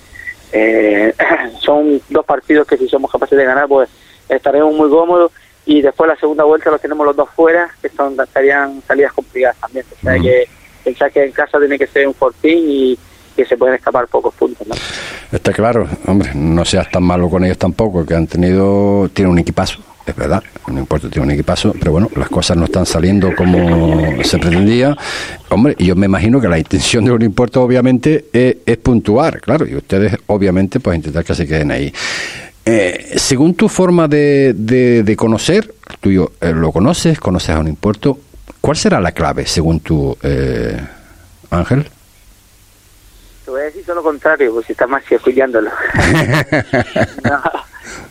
[0.52, 1.12] eh,
[1.61, 3.88] son dos partidos que si somos capaces de ganar, pues
[4.28, 5.32] estaremos muy cómodos
[5.64, 9.56] y después la segunda vuelta los tenemos los dos fuera, que son estarían salidas complicadas
[9.59, 9.85] también.
[9.90, 10.48] O sea que
[10.85, 12.98] pensar que en casa tiene que ser un fortín y
[13.37, 14.66] que se pueden escapar pocos puntos.
[14.66, 14.75] ¿no?
[15.31, 19.38] Está claro, hombre, no seas tan malo con ellos tampoco, que han tenido, tienen un
[19.38, 23.35] equipazo, es verdad, no importa, tiene un equipazo, pero bueno, las cosas no están saliendo
[23.37, 24.96] como se pretendía.
[25.49, 29.66] Hombre, yo me imagino que la intención de un impuesto obviamente es, es puntuar, claro,
[29.66, 31.92] y ustedes obviamente pues intentar que se queden ahí.
[32.64, 37.61] Eh, según tu forma de, de, de conocer, tú yo, eh, lo conoces, conoces a
[37.61, 38.18] un impuesto,
[38.61, 40.77] ¿cuál será la clave según tu eh,
[41.51, 41.87] Ángel?
[43.46, 45.70] Te voy a decir todo lo contrario, porque si estás más escuchándolo.
[47.22, 47.42] no,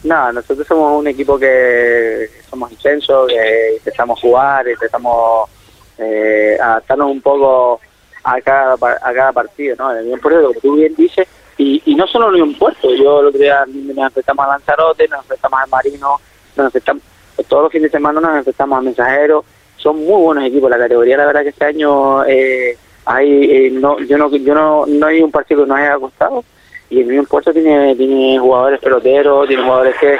[0.05, 5.49] no, nosotros somos un equipo que somos intensos, que intentamos jugar, intentamos
[5.97, 7.81] eh, adaptarnos un poco
[8.23, 9.93] a cada, a cada partido, ¿no?
[9.93, 13.19] En el partido, como tú bien dices, y, y no solo en un puerto, yo
[13.19, 16.17] el otro día nos enfrentamos a Lanzarote, nos enfrentamos al Marino,
[16.55, 17.03] nos enfrentamos,
[17.49, 19.43] todos los fines de semana nos enfrentamos a Mensajeros,
[19.75, 23.99] son muy buenos equipos, la categoría la verdad que este año eh, hay, eh, no,
[23.99, 26.43] yo no, yo no, no hay un partido que nos haya costado,
[26.89, 30.17] y el mismo puerto tiene, tiene jugadores peloteros, tiene jugadores que,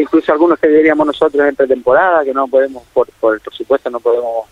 [0.00, 4.00] incluso algunos que diríamos nosotros en pretemporada, que no podemos, por, por, por supuesto, no
[4.00, 4.46] podemos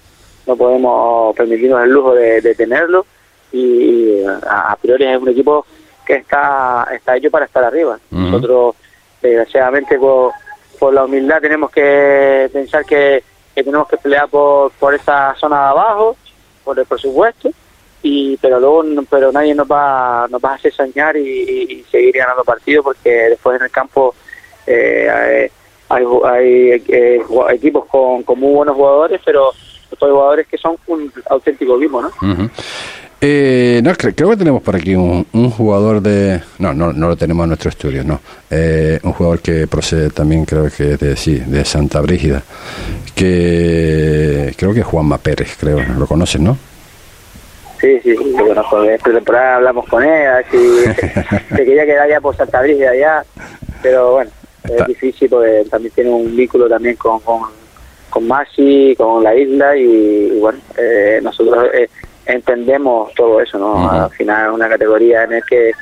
[0.47, 3.07] no podemos permitirnos el lujo de, de tenerlo
[3.51, 5.65] y a, a priori es un equipo
[6.05, 7.99] que está está hecho para estar arriba.
[8.11, 8.75] Nosotros,
[9.23, 10.33] desgraciadamente, por,
[10.79, 13.23] por la humildad tenemos que pensar que,
[13.55, 16.17] que tenemos que pelear por, por esa zona de abajo,
[16.63, 17.51] por el presupuesto,
[18.07, 22.15] y pero luego pero nadie nos va nos va a hacer soñar y, y- seguir
[22.19, 24.15] ganando partidos porque después en el campo
[24.67, 25.51] eh,
[25.89, 29.51] hay, hay, eh, equipos con, con muy buenos jugadores, pero
[30.01, 32.11] hay jugadores que son un auténtico equipo, ¿no?
[33.21, 36.43] Eh, no, cre- creo que tenemos por aquí un, un jugador de...
[36.59, 38.21] No, no, no lo tenemos en nuestro estudio, no.
[38.51, 42.43] Eh, un jugador que procede también, creo que de, sí, de Santa Brígida,
[43.15, 46.59] que creo que es Juanma Pérez, creo, lo conoces, ¿no?
[47.85, 48.83] Sí, sí, lo conozco.
[48.85, 50.59] En pretemporada hablamos con él, a ver si
[51.57, 53.25] se quería quedar ya por Santa Brígida ya,
[53.83, 54.31] pero bueno,
[54.65, 57.43] es difícil porque también tiene un vínculo también con, con,
[58.11, 61.89] con Masi, con la isla y, y bueno, eh, nosotros eh,
[62.25, 63.91] entendemos todo eso, ¿no?
[64.05, 65.73] Al final es una categoría en el que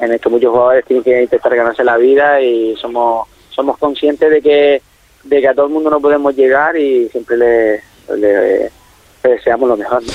[0.00, 4.28] en el que muchos jugadores tienen que intentar ganarse la vida y somos somos conscientes
[4.28, 4.82] de que
[5.22, 7.80] de que a todo el mundo no podemos llegar y siempre le,
[8.16, 8.70] le-
[9.22, 10.02] le deseamos lo mejor.
[10.02, 10.08] ¿no?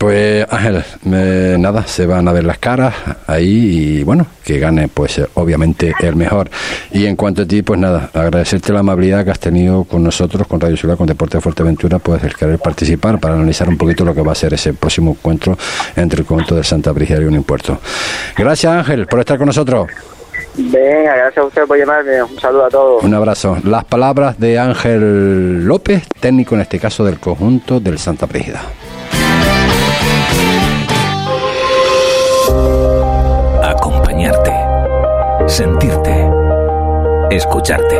[0.00, 0.82] Pues Ángel,
[1.12, 2.94] eh, nada, se van a ver las caras
[3.26, 6.48] ahí y bueno, que gane pues eh, obviamente el mejor.
[6.90, 10.46] Y en cuanto a ti, pues nada, agradecerte la amabilidad que has tenido con nosotros,
[10.46, 14.06] con Radio Ciudad, con Deporte de Fuerteventura, pues el querer participar para analizar un poquito
[14.06, 15.58] lo que va a ser ese próximo encuentro
[15.94, 17.78] entre el conjunto de Santa Brígida y un impuerto.
[18.38, 19.86] Gracias Ángel por estar con nosotros.
[20.56, 22.22] Venga, gracias a usted por llamarme.
[22.22, 23.04] Un saludo a todos.
[23.04, 23.58] Un abrazo.
[23.64, 28.62] Las palabras de Ángel López, técnico en este caso del conjunto del Santa Brígida.
[35.46, 36.30] Sentirte.
[37.30, 37.98] Escucharte.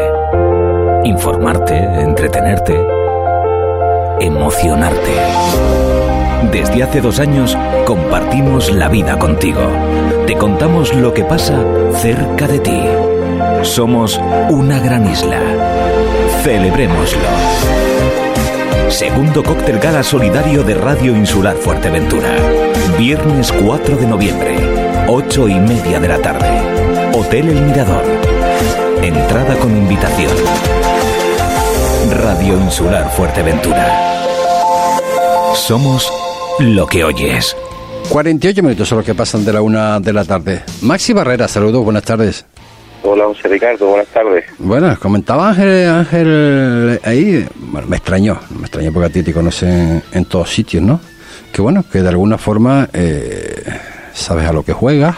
[1.05, 2.79] Informarte, entretenerte.
[4.21, 5.13] Emocionarte.
[6.53, 9.63] Desde hace dos años compartimos la vida contigo.
[10.27, 11.59] Te contamos lo que pasa
[11.95, 12.81] cerca de ti.
[13.63, 15.41] Somos una gran isla.
[16.43, 17.21] Celebrémoslo.
[18.89, 22.37] Segundo cóctel gala solidario de Radio Insular Fuerteventura.
[22.99, 24.57] Viernes 4 de noviembre,
[25.09, 26.90] 8 y media de la tarde.
[27.21, 28.03] Hotel El Mirador.
[29.03, 30.33] Entrada con invitación.
[32.11, 34.25] Radio Insular Fuerteventura.
[35.55, 36.11] Somos
[36.61, 37.55] lo que oyes.
[38.09, 40.63] 48 minutos son los que pasan de la una de la tarde.
[40.81, 42.47] Maxi Barrera, saludos, buenas tardes.
[43.03, 44.47] Hola, José Ricardo, buenas tardes.
[44.59, 50.03] Bueno, comentaba Ángel, Ángel ahí, bueno, me extrañó, me extrañó porque a ti te conocen
[50.13, 50.99] en todos sitios, ¿no?
[51.53, 53.63] Que bueno, que de alguna forma eh,
[54.15, 55.17] sabes a lo que juegas,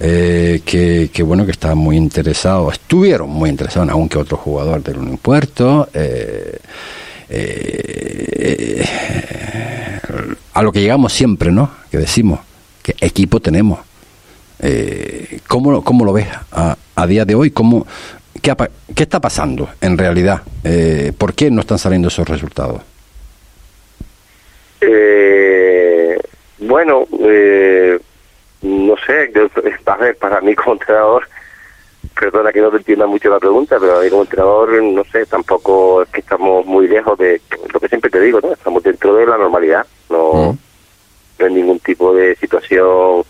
[0.00, 4.82] eh, que, bueno, que estás muy interesado, estuvieron muy interesados en algún que otro jugador
[4.82, 6.58] del Unión Puerto, eh,
[7.28, 8.84] eh,
[10.54, 11.70] a lo que llegamos siempre, ¿no?
[11.90, 12.40] Que decimos,
[12.82, 13.78] que equipo tenemos.
[15.48, 17.50] ¿cómo, ¿Cómo lo ves a, día de hoy?
[17.50, 17.86] ¿Cómo,
[18.42, 18.54] qué,
[18.94, 20.42] qué está pasando en realidad?
[21.16, 22.82] ¿Por qué no están saliendo esos resultados?
[26.60, 27.98] Bueno, eh,
[28.62, 29.48] no sé, yo-
[29.86, 31.26] a ver, para mí como entrenador,
[32.18, 35.26] perdona que no te entienda mucho la pregunta, pero a mí como entrenador, no sé,
[35.26, 37.40] tampoco es que estamos muy lejos de
[37.72, 38.52] lo que siempre te digo, ¿no?
[38.52, 40.56] Estamos dentro de la normalidad, no,
[41.38, 43.22] no hay ningún tipo de situación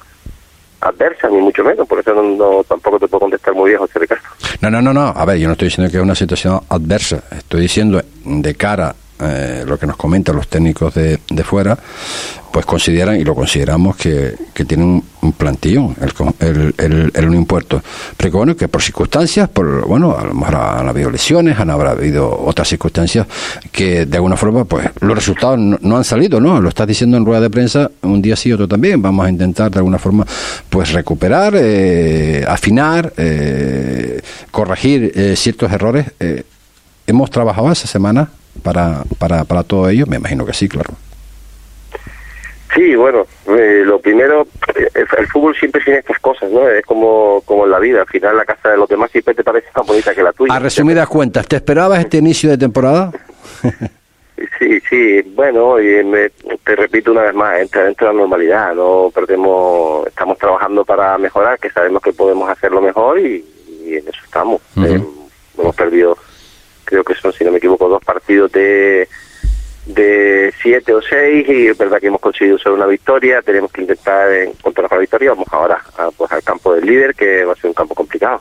[0.81, 4.25] adversa, ni mucho menos, por eso no, tampoco te puedo contestar muy bien, José Ricardo.
[4.63, 7.23] No, no, no, no, a ver, yo no estoy diciendo que es una situación adversa,
[7.33, 11.77] estoy diciendo de cara eh, lo que nos comentan los técnicos de, de, fuera,
[12.53, 15.95] pues consideran y lo consideramos que, que tienen un plantillón
[16.41, 17.47] el, el, el.
[17.47, 17.83] Pero
[18.17, 22.29] que bueno, que por circunstancias, por bueno, a lo mejor han habido lesiones, han habido
[22.45, 23.27] otras circunstancias
[23.71, 26.61] que de alguna forma, pues los resultados no, han salido, ¿no?
[26.61, 29.01] Lo estás diciendo en rueda de prensa, un día sí, otro también.
[29.01, 30.27] Vamos a intentar de alguna forma,
[30.69, 34.21] pues recuperar, eh, afinar, eh,
[34.51, 36.07] corregir eh, ciertos errores.
[36.19, 36.45] Eh,
[37.07, 38.31] hemos trabajado esa semana
[38.63, 40.07] para, para, para todo ello?
[40.07, 40.95] Me imagino que sí, claro.
[42.75, 44.47] Sí, bueno, eh, lo primero,
[44.77, 46.69] eh, el, fútbol siempre tiene estas cosas, ¿no?
[46.69, 49.43] Es como, como en la vida, al final la casa de los demás siempre te
[49.43, 50.55] parece más bonita que la tuya.
[50.55, 53.13] A resumidas cuentas, ¿te esperabas este inicio de temporada?
[54.59, 56.31] sí, sí, bueno, y me,
[56.65, 61.19] te repito una vez más, entra dentro de la normalidad, no perdemos, estamos trabajando para
[61.19, 63.45] mejorar, que sabemos que podemos hacerlo mejor y,
[63.87, 64.61] en eso estamos.
[64.77, 65.03] Eh,
[65.59, 66.17] hemos perdido
[66.91, 69.09] creo que son, si no me equivoco, dos partidos de
[69.87, 73.83] de siete o seis y es verdad que hemos conseguido solo una victoria, tenemos que
[73.83, 75.81] intentar encontrar la victoria, vamos ahora
[76.17, 78.41] pues al campo del líder que va a ser un campo complicado.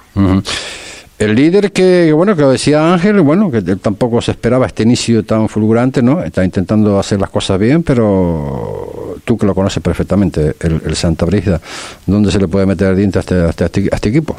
[1.19, 5.49] El líder que, bueno, que decía Ángel, bueno, que tampoco se esperaba este inicio tan
[5.49, 6.23] fulgurante, ¿no?
[6.23, 11.59] Está intentando hacer las cosas bien, pero tú que lo conoces perfectamente, el, Santa Brígida,
[12.05, 14.37] ¿dónde se le puede meter el diente a este, este, a este equipo?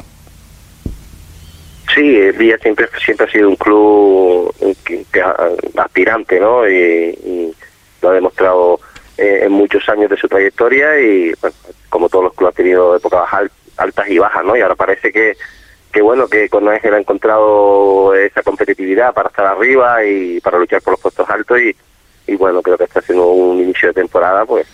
[1.93, 4.53] Sí, Villa siempre siempre ha sido un club
[4.85, 5.23] que,
[5.77, 6.67] aspirante, ¿no?
[6.69, 7.53] Y,
[8.01, 8.79] lo ha demostrado
[9.17, 11.55] eh, en muchos años de su trayectoria y, bueno,
[11.89, 13.29] como todos los clubes ha tenido épocas
[13.77, 14.57] altas y bajas, ¿no?
[14.57, 15.37] Y ahora parece que,
[15.91, 20.81] que bueno, que con Ángel ha encontrado esa competitividad para estar arriba y para luchar
[20.81, 21.75] por los puestos altos y,
[22.25, 24.65] y bueno, creo que está haciendo un inicio de temporada, pues,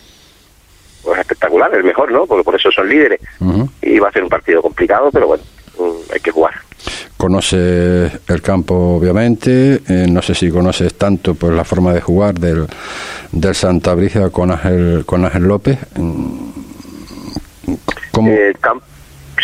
[1.04, 2.26] pues espectacular, el mejor, ¿no?
[2.28, 3.20] Porque por eso son líderes.
[3.82, 5.44] Y va a ser un partido complicado, pero bueno,
[5.78, 6.67] mm, hay que jugar
[7.18, 12.36] conoces el campo obviamente, eh, no sé si conoces tanto pues la forma de jugar
[12.40, 12.68] del,
[13.32, 15.78] del Santa Brígida con Ángel, con Ángel López.
[15.96, 16.50] Mm,
[18.12, 18.32] ¿Cómo?
[18.62, 18.86] Campo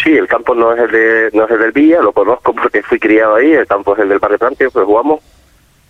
[0.02, 2.82] sí, el campo no es el de no es el del Villa, lo conozco porque
[2.84, 5.20] fui criado ahí, el campo es el del Barrio Plantio, pues jugamos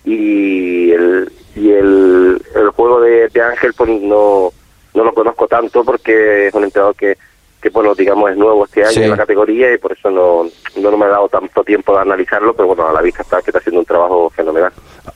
[0.06, 4.52] y el y el, el juego de, de Ángel pues no
[4.94, 7.18] no lo conozco tanto porque es un entrenador que
[7.64, 10.50] que bueno, digamos es nuevo este año en la categoría y por eso no,
[10.82, 13.52] no me ha dado tanto tiempo de analizarlo, pero bueno, a la vista está que
[13.52, 14.74] está haciendo un trabajo fenomenal.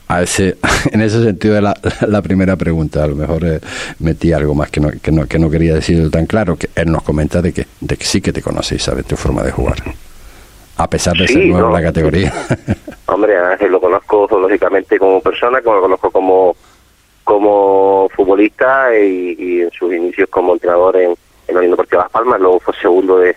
[0.07, 0.55] A ese,
[0.93, 1.75] en ese sentido la,
[2.07, 3.59] la primera pregunta, a lo mejor eh,
[3.99, 6.89] metí algo más que no, que no, que no quería decir tan claro, que él
[6.89, 9.51] nos comenta de que, de que sí que te conoce y sabe tu forma de
[9.51, 9.79] jugar,
[10.77, 12.33] a pesar de ser nuevo en la categoría.
[13.07, 16.55] Hombre, Ángel lo conozco lógicamente como persona, como lo conozco como
[17.25, 21.13] como futbolista y, y en sus inicios como entrenador en,
[21.47, 23.35] en la Unión Deportiva Las Palmas, luego fue segundo de,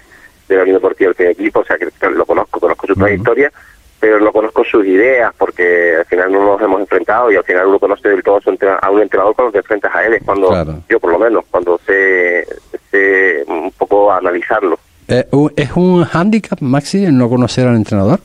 [0.49, 3.53] de la Unión Deportiva del primer equipo, o sea que lo conozco, conozco su trayectoria,
[4.01, 7.67] pero no conozco sus ideas, porque al final no nos hemos enfrentado y al final
[7.67, 8.41] uno conoce del todo
[8.81, 10.51] a un entrenador cuando te enfrentas a él, es cuando,
[10.89, 12.47] yo por lo menos, cuando sé,
[12.91, 14.79] sé un poco analizarlo.
[15.07, 18.21] Eh, ¿Es un hándicap, Maxi, en no conocer al entrenador?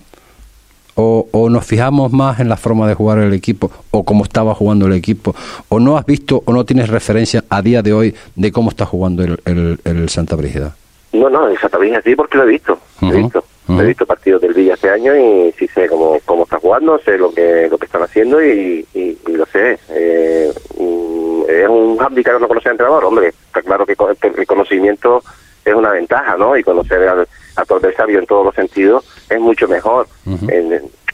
[0.95, 4.55] O, o, nos fijamos más en la forma de jugar el equipo o cómo estaba
[4.55, 5.35] jugando el equipo
[5.69, 8.85] o no has visto o no tienes referencia a día de hoy de cómo está
[8.85, 10.75] jugando el, el, Santa Brígida?
[11.11, 13.43] No, no, el Santa Brígida sí porque lo he visto, he visto.
[13.67, 17.17] He visto partidos del Villa este año y sí sé cómo, cómo está jugando, sé
[17.17, 19.79] lo que lo que están haciendo y, y, lo sé.
[19.89, 23.29] Eh, mm, es un handicap que no conoce al entrenador, hombre.
[23.29, 25.23] Está claro que el conocimiento
[25.65, 26.55] es una ventaja, ¿no?
[26.55, 30.07] Y conocer al, a tu adversario en todos los sentidos es mucho mejor.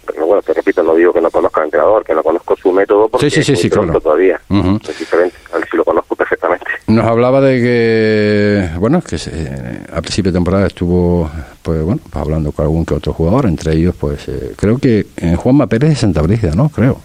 [0.06, 2.72] pero bueno, te repito, no digo que no conozca al entrenador, que no conozco su
[2.72, 4.42] método porque sí, sí, sí, todavía.
[4.50, 6.66] Es diferente, a ver si lo conozco perfectamente.
[6.88, 11.30] Nos hablaba de que, bueno, que a principio de temporada estuvo,
[11.62, 15.06] pues bueno, pues hablando con algún que otro jugador, entre ellos, pues eh, creo que
[15.18, 16.70] en Juanma Pérez de Santa Brígida, ¿no?
[16.70, 17.00] Creo.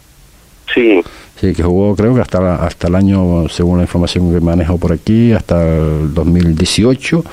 [0.74, 1.02] Sí.
[1.40, 4.92] Sí, que jugó creo que hasta, hasta el año, según la información que manejo por
[4.92, 7.24] aquí, hasta el 2018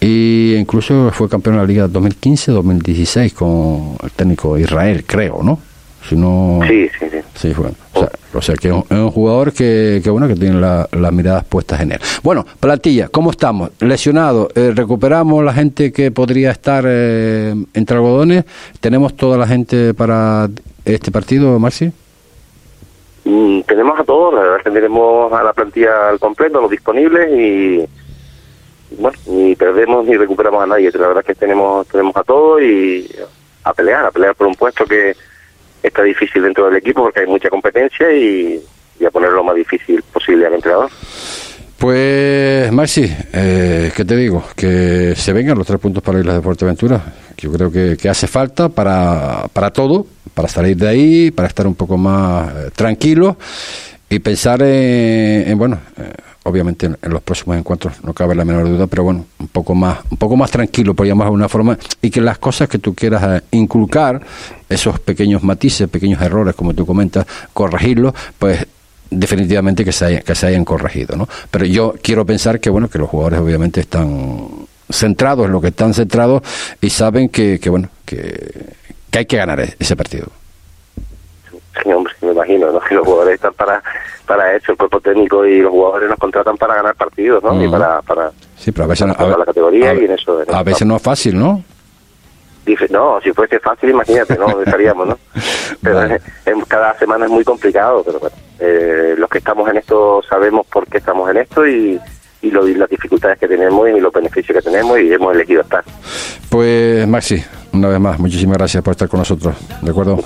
[0.00, 5.58] y incluso fue campeón de la Liga 2015-2016 con el técnico Israel, creo, ¿no?
[6.06, 6.60] Si no...
[6.68, 7.18] Sí, sí, sí.
[7.34, 7.74] Sí, bueno,
[8.34, 11.92] o, sea, que es un, jugador que, que, bueno, que tiene las miradas puestas en
[11.92, 12.00] él.
[12.22, 13.70] Bueno, plantilla, ¿cómo estamos?
[13.80, 18.44] Lesionado, eh, recuperamos la gente que podría estar eh, entre algodones,
[18.80, 20.50] tenemos toda la gente para
[20.84, 21.90] este partido, Marci.
[23.24, 27.30] Mm, tenemos a todos, la verdad que tenemos a la plantilla al completo, los disponibles
[27.32, 27.86] y
[28.98, 30.90] bueno, ni perdemos ni recuperamos a nadie.
[30.92, 33.08] La verdad es que tenemos, tenemos a todos y
[33.64, 35.16] a pelear, a pelear por un puesto que
[35.82, 38.62] está difícil dentro del equipo porque hay mucha competencia y,
[39.04, 40.90] a poner lo más difícil posible al entrenador.
[41.84, 44.42] Pues Maxi, eh, ¿qué te digo?
[44.56, 47.12] Que se vengan los tres puntos para Islas de Fuerteventura.
[47.36, 51.66] Yo creo que, que hace falta para, para todo, para salir de ahí, para estar
[51.66, 53.36] un poco más eh, tranquilos
[54.08, 56.14] y pensar en, en, bueno, eh,
[56.44, 59.98] obviamente en, los próximos encuentros no cabe la menor duda, pero bueno, un poco más,
[60.10, 62.94] un poco más tranquilo, por llamarlo de alguna forma, y que las cosas que tú
[62.94, 64.22] quieras eh, inculcar,
[64.70, 68.66] esos pequeños matices, pequeños errores, como tú comentas, corregirlos, pues
[69.18, 71.28] definitivamente que se, haya- que se hayan corregido, ¿no?
[71.50, 74.48] Pero yo quiero pensar que bueno que los jugadores obviamente están
[74.90, 76.42] centrados en lo que están centrados
[76.80, 78.74] y saben que, que bueno que,
[79.10, 80.26] que hay que ganar e- ese partido.
[81.82, 82.80] Sí, hombre, me imagino, ¿no?
[82.88, 83.82] Que los jugadores están para,
[84.26, 87.54] para eso, el cuerpo técnico y los jugadores nos contratan para ganar partidos, ¿no?
[87.60, 87.72] Y Ujú.
[87.72, 90.42] para, para, Sí, pero a veces, no- a, la categoría a y en eso.
[90.42, 91.64] en a veces no es fácil, ¿no?
[92.64, 94.46] Dice, no, si fuese fácil, imagínate, ¿no?
[94.46, 95.18] ¿Dónde estaríamos, no?
[95.82, 96.20] Pero Vale.
[96.68, 100.86] cada semana es muy complicado, pero bueno, eh, los que estamos en esto sabemos por
[100.86, 102.00] qué estamos en esto y,
[102.42, 105.60] y, lo- y las dificultades que tenemos y los beneficios que tenemos y hemos elegido
[105.62, 105.84] estar.
[106.48, 107.44] Pues Maxi,
[107.74, 110.18] una vez más, muchísimas gracias por estar con nosotros, ¿de acuerdo?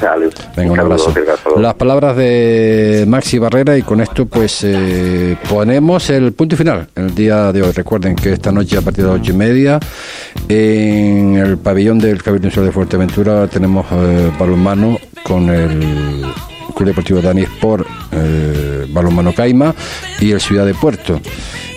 [0.56, 1.12] Venga, un abrazo.
[1.56, 7.14] Las palabras de Maxi Barrera y con esto pues eh, ponemos el punto final el
[7.14, 7.72] día de hoy.
[7.72, 9.80] Recuerden que esta noche a partir de las ocho y media
[10.48, 16.24] en el pabellón del Cabildo Insular de Fuerteventura tenemos eh, balonmano con el
[16.74, 19.74] Club Deportivo Dani Sport, eh, balonmano Caima
[20.20, 21.20] y el Ciudad de Puerto.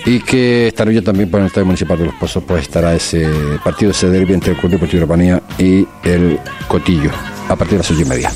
[0.06, 3.30] Y que esta noche también por el Estadio Municipal de Los Pozos pues estará ese
[3.64, 7.12] partido, ese derbi entre el Club Deportivo Urbanía y el Cotillo
[7.47, 8.32] a partir de las ocho y media.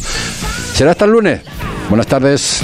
[0.73, 1.41] Será hasta el lunes.
[1.89, 2.61] Buenas tardes.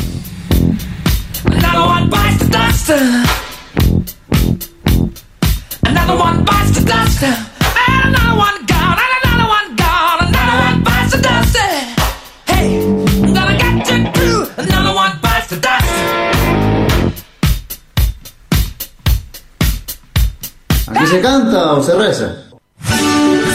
[21.22, 22.36] Canta o se reza?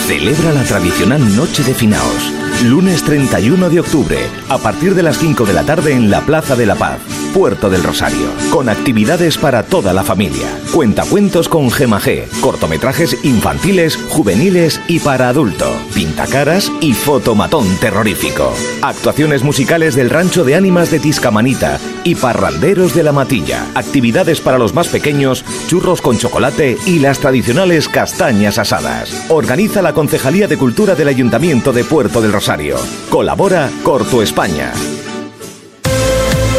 [0.06, 2.32] Celebra la tradicional Noche de Finaos.
[2.64, 6.56] Lunes 31 de octubre, a partir de las 5 de la tarde en la Plaza
[6.56, 6.98] de la Paz,
[7.36, 10.48] Puerto del Rosario, con actividades para toda la familia.
[10.72, 18.54] Cuentacuentos con G, cortometrajes infantiles, juveniles y para adulto, pintacaras y fotomatón terrorífico.
[18.80, 23.66] Actuaciones musicales del Rancho de Ánimas de Tiscamanita y parranderos de la Matilla.
[23.74, 29.26] Actividades para los más pequeños, churros con chocolate y las tradicionales castañas asadas.
[29.28, 32.78] Organiza la Concejalía de Cultura del Ayuntamiento de Puerto del Rosario.
[33.10, 34.72] Colabora Corto España.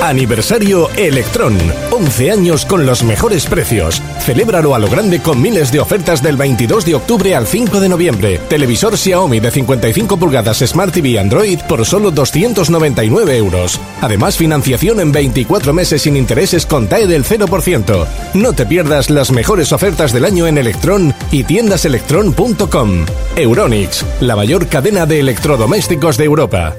[0.07, 1.57] Aniversario Electrón.
[1.91, 4.01] 11 años con los mejores precios.
[4.19, 7.89] Celébralo a lo grande con miles de ofertas del 22 de octubre al 5 de
[7.89, 8.39] noviembre.
[8.47, 13.81] Televisor Xiaomi de 55 pulgadas Smart TV Android por solo 299 euros.
[14.01, 18.07] Además, financiación en 24 meses sin intereses con TAE del 0%.
[18.33, 23.05] No te pierdas las mejores ofertas del año en Electron y tiendaselectron.com.
[23.35, 26.75] Euronix, la mayor cadena de electrodomésticos de Europa.